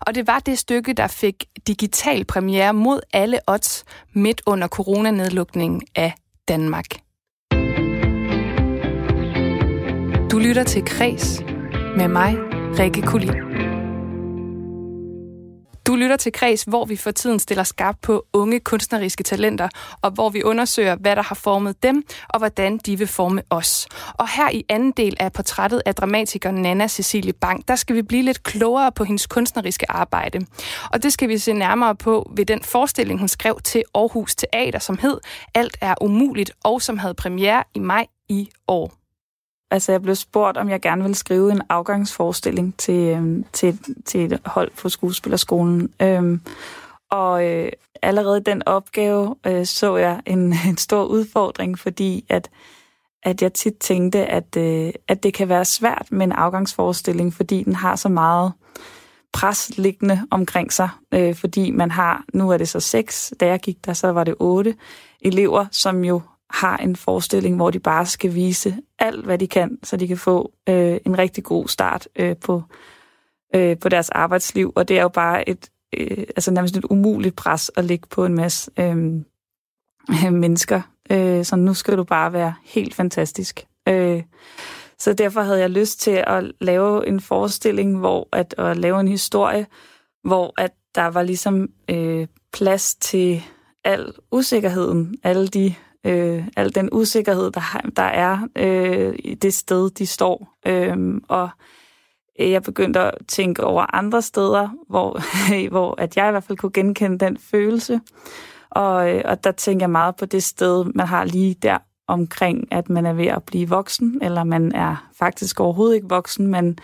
[0.01, 5.81] Og det var det stykke, der fik digital premiere mod alle odds midt under coronanedlukningen
[5.95, 6.13] af
[6.47, 6.85] Danmark.
[10.31, 11.41] Du lytter til Kres
[11.97, 13.33] med mig, Rikke Kulin.
[15.87, 19.69] Du lytter til Kreds, hvor vi for tiden stiller skarpt på unge kunstneriske talenter,
[20.01, 23.87] og hvor vi undersøger, hvad der har formet dem, og hvordan de vil forme os.
[24.13, 28.01] Og her i anden del af portrættet af dramatikeren Nana Cecilie Bang, der skal vi
[28.01, 30.45] blive lidt klogere på hendes kunstneriske arbejde.
[30.91, 34.79] Og det skal vi se nærmere på ved den forestilling, hun skrev til Aarhus Teater,
[34.79, 35.17] som hed
[35.55, 39.02] Alt er umuligt, og som havde premiere i maj i år.
[39.73, 44.33] Altså, jeg blev spurgt, om jeg gerne ville skrive en afgangsforestilling til, øhm, til, til
[44.33, 45.93] et hold på skuespillerskolen.
[46.01, 46.41] Øhm,
[47.11, 47.71] og øh,
[48.01, 52.49] allerede den opgave øh, så jeg en, en stor udfordring, fordi at,
[53.23, 57.63] at jeg tit tænkte, at, øh, at det kan være svært med en afgangsforestilling, fordi
[57.63, 58.53] den har så meget
[59.33, 63.59] pres liggende omkring sig, øh, fordi man har, nu er det så seks, da jeg
[63.59, 64.75] gik der, så var det otte
[65.21, 66.21] elever, som jo
[66.53, 70.17] har en forestilling, hvor de bare skal vise alt, hvad de kan, så de kan
[70.17, 72.63] få øh, en rigtig god start øh, på,
[73.55, 74.73] øh, på deres arbejdsliv.
[74.75, 78.25] Og det er jo bare et, øh, altså nærmest et umuligt pres at lægge på
[78.25, 78.95] en masse øh,
[80.43, 80.81] mennesker.
[81.11, 83.65] Øh, så nu skal du bare være helt fantastisk.
[83.89, 84.23] Øh,
[84.99, 89.07] så derfor havde jeg lyst til at lave en forestilling, hvor at, at lave en
[89.07, 89.67] historie,
[90.23, 93.43] hvor at der var ligesom øh, plads til
[93.83, 95.75] al usikkerheden, alle de
[96.05, 100.57] øh, al den usikkerhed, der, der er øh, i det sted, de står.
[100.67, 101.49] Øh, og
[102.39, 105.19] øh, jeg begyndte at tænke over andre steder, hvor,
[105.73, 108.01] hvor at jeg i hvert fald kunne genkende den følelse.
[108.69, 111.77] Og, øh, og der tænker jeg meget på det sted, man har lige der
[112.07, 116.47] omkring, at man er ved at blive voksen, eller man er faktisk overhovedet ikke voksen,
[116.47, 116.77] men,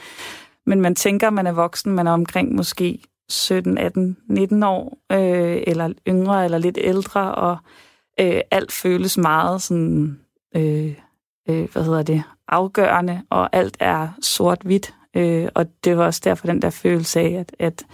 [0.66, 3.00] men man tænker, man er voksen, man er omkring måske
[3.30, 7.58] 17, 18, 19 år, øh, eller yngre, eller lidt ældre, og
[8.20, 10.20] øh, alt føles meget sådan,
[10.56, 10.96] øh,
[11.50, 14.94] øh, hvad hedder det, afgørende, og alt er sort-hvidt.
[15.16, 17.86] Øh, og det var også derfor den der følelse af, at, at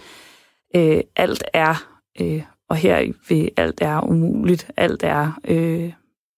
[0.76, 1.88] øh, alt er,
[2.20, 5.92] øh, og her ved alt er umuligt, alt er øh,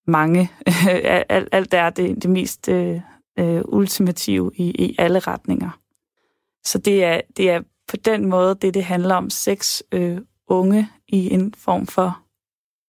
[0.07, 0.51] mange,
[1.29, 3.01] alt, alt er det, det mest øh,
[3.39, 5.71] øh, ultimative i, i alle retninger.
[6.65, 10.19] Så det er, det er på den måde, det det handler om, seks øh,
[10.49, 12.19] unge i en form for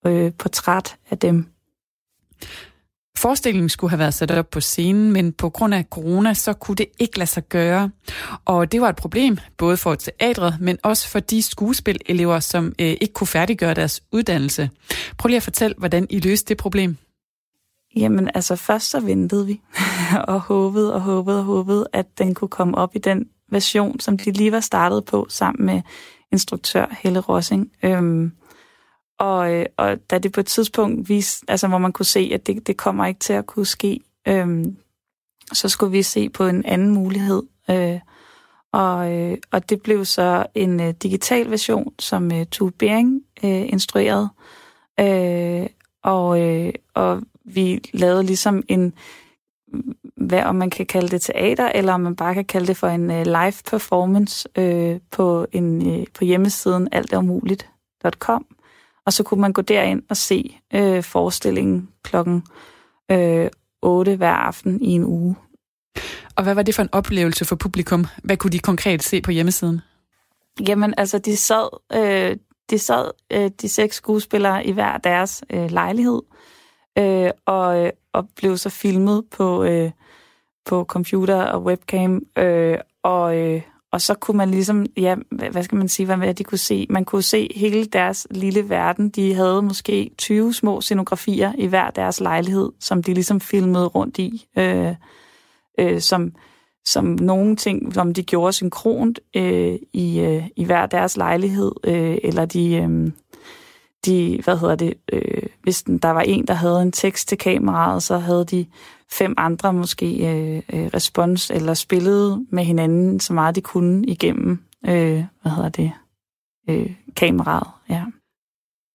[0.05, 1.45] øh, portræt af dem.
[3.17, 6.75] Forestillingen skulle have været sat op på scenen, men på grund af corona, så kunne
[6.75, 7.91] det ikke lade sig gøre.
[8.45, 12.87] Og det var et problem, både for teatret, men også for de skuespilelever, som øh,
[13.01, 14.69] ikke kunne færdiggøre deres uddannelse.
[15.17, 16.97] Prøv lige at fortælle, hvordan I løste det problem.
[17.95, 19.61] Jamen, altså først så ventede vi,
[20.27, 24.17] og håbede og håbede og håbede, at den kunne komme op i den version, som
[24.17, 25.81] de lige var startet på, sammen med
[26.31, 27.71] instruktør Helle Rossing.
[27.83, 28.31] Øhm,
[29.20, 32.47] og, øh, og da det på et tidspunkt viste, altså hvor man kunne se, at
[32.47, 34.78] det, det kommer ikke til at kunne ske, øhm,
[35.53, 37.43] så skulle vi se på en anden mulighed.
[37.70, 37.99] Øh,
[38.74, 43.70] og, øh, og det blev så en øh, digital version, som øh, Tue Bering øh,
[43.70, 44.30] instruerede.
[44.99, 45.67] Øh,
[46.03, 48.93] og, øh, og vi lavede ligesom en,
[50.17, 52.88] hvad om man kan kalde det teater, eller om man bare kan kalde det for
[52.88, 58.45] en øh, live performance øh, på, en, øh, på hjemmesiden alteromuligt.com.
[59.05, 62.43] Og så kunne man gå derind og se øh, forestillingen klokken
[63.11, 63.49] øh,
[63.81, 65.35] 8 hver aften i en uge.
[66.35, 68.05] Og hvad var det for en oplevelse for publikum?
[68.23, 69.81] Hvad kunne de konkret se på hjemmesiden?
[70.67, 72.37] Jamen, altså, de sad, øh,
[72.69, 76.21] de, sad øh, de seks skuespillere i hver deres øh, lejlighed,
[76.97, 79.91] øh, og, øh, og blev så filmet på, øh,
[80.65, 83.61] på computer og webcam, øh, og, øh,
[83.91, 85.15] og så kunne man ligesom, ja,
[85.51, 86.87] hvad skal man sige, hvad de kunne se?
[86.89, 89.09] Man kunne se hele deres lille verden.
[89.09, 94.17] De havde måske 20 små scenografier i hver deres lejlighed, som de ligesom filmede rundt
[94.17, 94.95] i, øh,
[95.79, 96.31] øh, som,
[96.85, 102.17] som nogle ting, som de gjorde synkront øh, i, øh, i hver deres lejlighed, øh,
[102.23, 103.11] eller de, øh,
[104.05, 107.37] de, hvad hedder det, øh, hvis den, der var en, der havde en tekst til
[107.37, 108.65] kameraet, så havde de
[109.11, 114.63] fem andre måske øh, øh, respons, eller spillede med hinanden så meget de kunne igennem,
[114.85, 115.91] øh, hvad hedder det,
[116.69, 118.03] øh, kameraet, ja.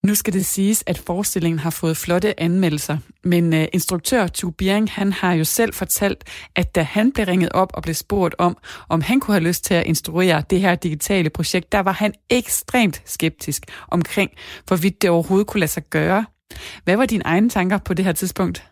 [0.05, 4.90] Nu skal det siges, at forestillingen har fået flotte anmeldelser, men øh, instruktør Tu Biering,
[4.90, 6.24] han har jo selv fortalt,
[6.57, 8.57] at da han blev ringet op og blev spurgt om,
[8.88, 12.14] om han kunne have lyst til at instruere det her digitale projekt, der var han
[12.30, 14.30] ekstremt skeptisk omkring,
[14.66, 16.26] hvorvidt det overhovedet kunne lade sig gøre.
[16.84, 18.66] Hvad var dine egne tanker på det her tidspunkt?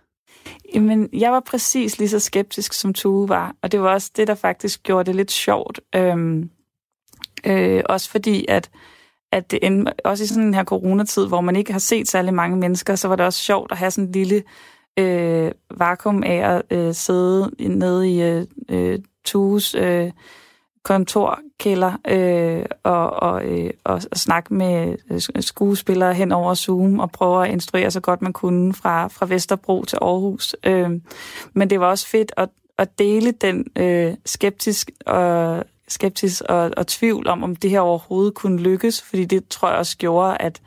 [0.74, 4.28] Jamen, jeg var præcis lige så skeptisk, som Tue var, og det var også det,
[4.28, 5.80] der faktisk gjorde det lidt sjovt.
[5.94, 6.50] Øhm,
[7.46, 8.70] øh, også fordi, at,
[9.32, 12.34] at det endte, også i sådan en her coronatid, hvor man ikke har set særlig
[12.34, 14.42] mange mennesker, så var det også sjovt at have sådan en lille
[14.98, 20.10] øh, vakuum af at øh, sidde nede i øh, øh, Tues øh,
[20.84, 27.10] kontorkælder øh, og, og, øh, og, og snakke med øh, skuespillere hen over Zoom og
[27.10, 30.56] prøve at instruere så godt man kunne fra, fra Vesterbro til Aarhus.
[30.64, 30.90] Øh,
[31.52, 36.86] men det var også fedt at, at dele den øh, skeptisk og skeptisk og, og
[36.86, 40.62] tvivl om, om det her overhovedet kunne lykkes, fordi det tror jeg også gjorde, at,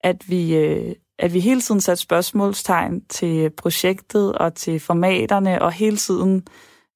[0.00, 0.56] at vi...
[0.56, 6.46] Øh, at vi hele tiden satte spørgsmålstegn til projektet og til formaterne, og hele tiden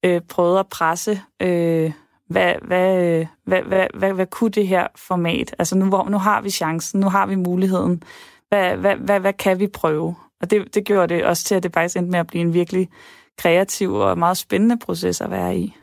[0.05, 1.91] øh, prøvede at presse, øh,
[2.29, 5.55] hvad, hvad, hvad, hvad, hvad, hvad kunne det her format?
[5.59, 8.03] Altså nu, hvor, nu har vi chancen, nu har vi muligheden.
[8.49, 10.15] Hvad, hvad, hvad, hvad kan vi prøve?
[10.41, 12.53] Og det, det gjorde det også til, at det faktisk endte med at blive en
[12.53, 12.89] virkelig
[13.37, 15.75] kreativ og meget spændende proces at være i.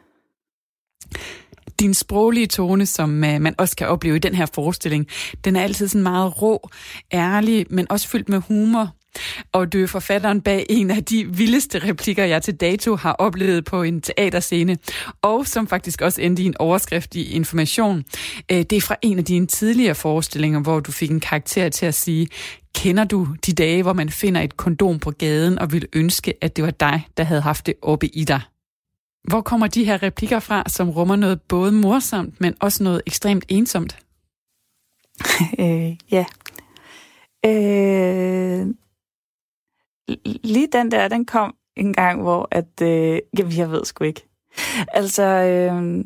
[1.80, 5.06] Din sproglige tone, som uh, man også kan opleve i den her forestilling,
[5.44, 6.70] den er altid sådan meget rå,
[7.12, 8.94] ærlig, men også fyldt med humor.
[9.52, 13.64] Og du er forfatteren bag en af de vildeste replikker, jeg til dato har oplevet
[13.64, 14.78] på en teaterscene,
[15.22, 18.04] og som faktisk også endte i en overskrift i Information.
[18.52, 21.86] Øh, det er fra en af dine tidligere forestillinger, hvor du fik en karakter til
[21.86, 22.28] at sige,
[22.74, 26.56] kender du de dage, hvor man finder et kondom på gaden og ville ønske, at
[26.56, 28.40] det var dig, der havde haft det oppe i dig?
[29.28, 33.44] Hvor kommer de her replikker fra, som rummer noget både morsomt, men også noget ekstremt
[33.48, 33.98] ensomt?
[35.60, 36.24] øh, ja.
[37.46, 38.66] Øh,
[40.24, 44.28] lige den der, den kom en gang, hvor at, øh, jamen, jeg ved sgu ikke.
[44.88, 46.04] Altså, øh,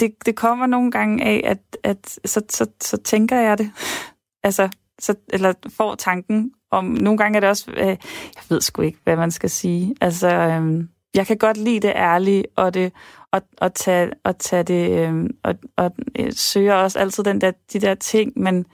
[0.00, 3.70] det, det kommer nogle gange af, at, at så, så, så tænker jeg det.
[4.46, 8.82] altså, så, eller får tanken om, nogle gange er det også, øh, jeg ved sgu
[8.82, 9.94] ikke, hvad man skal sige.
[10.00, 10.84] Altså, øh,
[11.14, 12.92] jeg kan godt lide det ærlige, og det
[13.32, 17.52] og, og tage, og tage det, øh, og, og øh, søger også altid den der,
[17.72, 18.66] de der ting, man,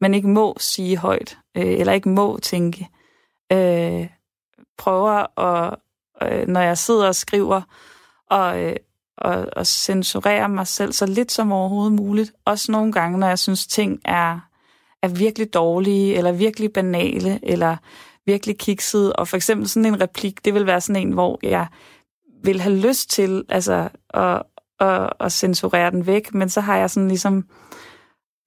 [0.00, 2.88] man ikke må sige højt, øh, eller ikke må tænke.
[3.52, 4.08] Øh,
[4.78, 5.78] prøver at,
[6.22, 7.62] øh, når jeg sidder og skriver,
[8.30, 8.76] og, øh,
[9.16, 12.32] og, og censurere mig selv så lidt som overhovedet muligt.
[12.44, 14.40] Også nogle gange, når jeg synes, ting er,
[15.02, 17.76] er virkelig dårlige, eller virkelig banale, eller
[18.26, 21.66] virkelig kikset, og for eksempel sådan en replik, det vil være sådan en, hvor jeg
[22.44, 24.42] vil have lyst til altså, at,
[24.80, 27.44] at, at censurere den væk, men så har jeg sådan ligesom,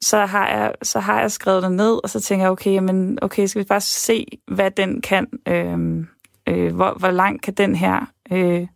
[0.04, 3.20] så har jeg, så har jeg skrevet den ned, og så tænker jeg, okay, jamen,
[3.22, 6.06] okay, skal vi bare se, hvad den kan, øh,
[6.50, 8.68] øh, hvor, hvor langt kan den her øh,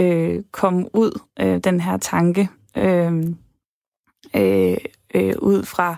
[0.00, 3.12] øh, komme ud, øh, den her tanke, øh,
[4.36, 4.76] øh,
[5.14, 5.96] øh, ud fra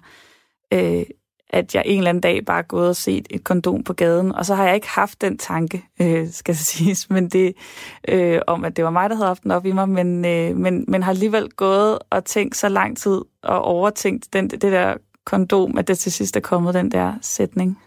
[0.72, 1.05] øh,
[1.51, 4.34] at jeg en eller anden dag bare er gået og set et kondom på gaden,
[4.34, 7.55] og så har jeg ikke haft den tanke, øh, skal jeg siges, men det,
[8.09, 10.57] øh, om at det var mig, der havde haft den op i mig, men, øh,
[10.57, 14.94] men, men har alligevel gået og tænkt så lang tid og overtænkt den, det der
[15.26, 17.78] kondom, at det til sidst er kommet den der sætning.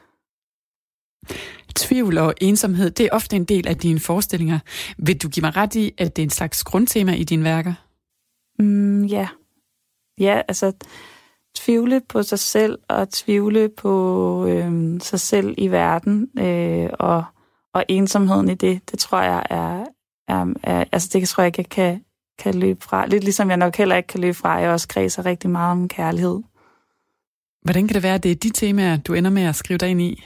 [1.76, 4.60] Tvivl og ensomhed, det er ofte en del af dine forestillinger.
[4.97, 7.74] Vil du give mig ret i, at det er en slags grundtema i dine værker?
[8.60, 9.28] Mm, ja.
[10.20, 10.74] Ja, altså
[11.66, 17.24] tvivle på sig selv og tvivle på øh, sig selv i verden øh, og,
[17.74, 19.86] og ensomheden i det, det tror jeg er,
[20.28, 22.03] er, er altså det tror jeg ikke, jeg kan,
[22.39, 23.05] kan løbe fra.
[23.05, 25.88] Lidt ligesom jeg nok heller ikke kan løbe fra, jeg også kredser rigtig meget om
[25.88, 26.39] kærlighed.
[27.62, 29.89] Hvordan kan det være, at det er de temaer, du ender med at skrive dig
[29.89, 30.24] ind i?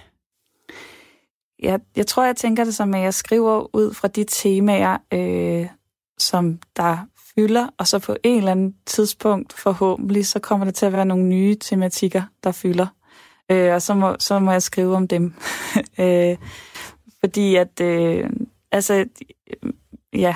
[1.60, 5.68] Jeg, jeg tror, jeg tænker det som, at jeg skriver ud fra de temaer, øh,
[6.18, 6.98] som der
[7.36, 11.06] fylder, og så på en eller anden tidspunkt forhåbentlig, så kommer der til at være
[11.06, 12.88] nogle nye tematikker, der fylder.
[13.52, 15.34] Øh, og så må, så må jeg skrive om dem.
[16.00, 16.38] øh,
[17.20, 18.30] fordi at, øh,
[18.72, 19.06] altså,
[20.14, 20.36] ja,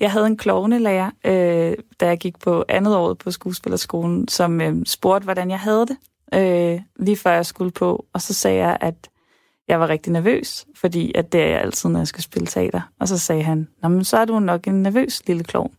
[0.00, 4.76] jeg havde en klovnelærer, øh, da jeg gik på andet år på skuespillerskolen, som øh,
[4.86, 5.96] spurgte, hvordan jeg havde det,
[6.34, 8.06] øh, lige før jeg skulle på.
[8.12, 9.10] Og så sagde jeg, at
[9.68, 12.80] jeg var rigtig nervøs, fordi at det er jeg altid, når jeg skal spille teater.
[13.00, 15.72] Og så sagde han, Nå, men så er du nok en nervøs lille klovn.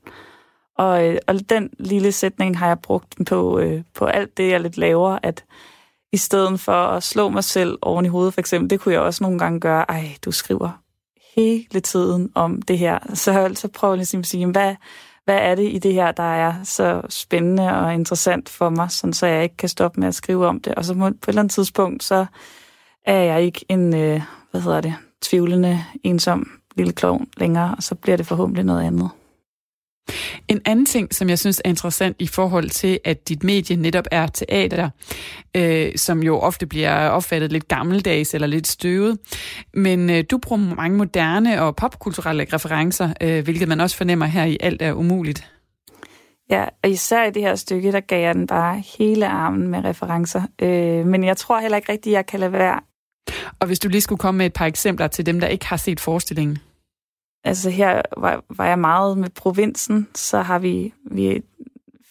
[0.78, 4.61] Og, øh, og den lille sætning har jeg brugt på, øh, på alt det, jeg
[4.61, 5.45] lidt laver, at
[6.13, 9.01] i stedet for at slå mig selv oven i hovedet, for eksempel, det kunne jeg
[9.01, 10.82] også nogle gange gøre, ej, du skriver
[11.36, 12.99] hele tiden om det her.
[13.13, 14.75] Så, så prøv lige ligesom at sige, hvad,
[15.25, 19.13] hvad er det i det her, der er så spændende og interessant for mig, sådan
[19.13, 20.75] så jeg ikke kan stoppe med at skrive om det.
[20.75, 22.25] Og så på et eller andet tidspunkt, så
[23.05, 24.21] er jeg ikke en, øh,
[24.51, 29.09] hvad hedder det, tvivlende, ensom lille klovn længere, og så bliver det forhåbentlig noget andet.
[30.48, 34.06] En anden ting, som jeg synes er interessant i forhold til, at dit medie netop
[34.12, 34.89] er teater,
[35.56, 39.18] øh, som jo ofte bliver opfattet lidt gammeldags eller lidt støvet,
[39.74, 44.45] men øh, du bruger mange moderne og popkulturelle referencer, øh, hvilket man også fornemmer her
[44.45, 45.52] i Alt er umuligt.
[46.50, 49.84] Ja, og især i det her stykke, der gav jeg den bare hele armen med
[49.84, 50.41] referencer.
[50.62, 52.80] Øh, men jeg tror heller ikke rigtigt, jeg kan lade være.
[53.60, 55.78] Og hvis du lige skulle komme med et par eksempler til dem, der ikke har
[55.78, 56.58] set forestillingen.
[57.48, 61.41] Altså her var, var jeg meget med provinsen, så har vi, vi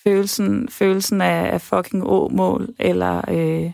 [0.05, 3.70] følelsen, følelsen af, af fucking å-mål, eller øh,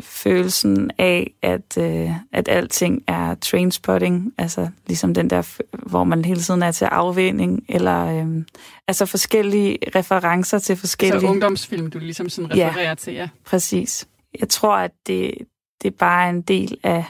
[0.00, 5.56] følelsen af, at, øh, at alting er trainspotting, altså ligesom den der,
[5.88, 8.44] hvor man hele tiden er til afvænding, eller øh,
[8.88, 11.20] altså forskellige referencer til forskellige...
[11.20, 13.28] Så ungdomsfilm, du ligesom sådan refererer ja, til, ja.
[13.44, 14.08] præcis.
[14.40, 15.34] Jeg tror, at det,
[15.82, 17.04] det er bare en del af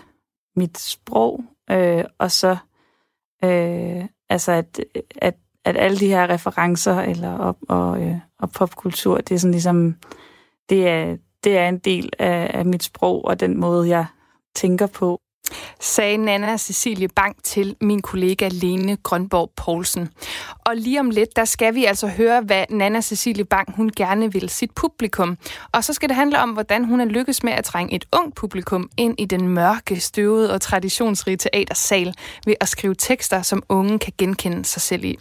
[0.57, 2.57] mit sprog, øh, og så
[3.45, 4.81] øh, altså at,
[5.17, 5.35] at,
[5.65, 9.95] at alle de her referencer eller op, og, øh, og popkultur, det er sådan ligesom,
[10.69, 14.07] det er, det er en del af, af mit sprog og den måde, jeg
[14.55, 15.21] tænker på
[15.81, 20.09] sagde Nana Cecilie Bang til min kollega Lene Grønborg Poulsen.
[20.67, 24.33] Og lige om lidt, der skal vi altså høre, hvad Nana Cecilie Bang hun gerne
[24.33, 25.39] vil sit publikum.
[25.73, 28.35] Og så skal det handle om, hvordan hun er lykkes med at trænge et ungt
[28.35, 32.15] publikum ind i den mørke, støvede og traditionsrige teatersal
[32.47, 35.19] ved at skrive tekster, som unge kan genkende sig selv i.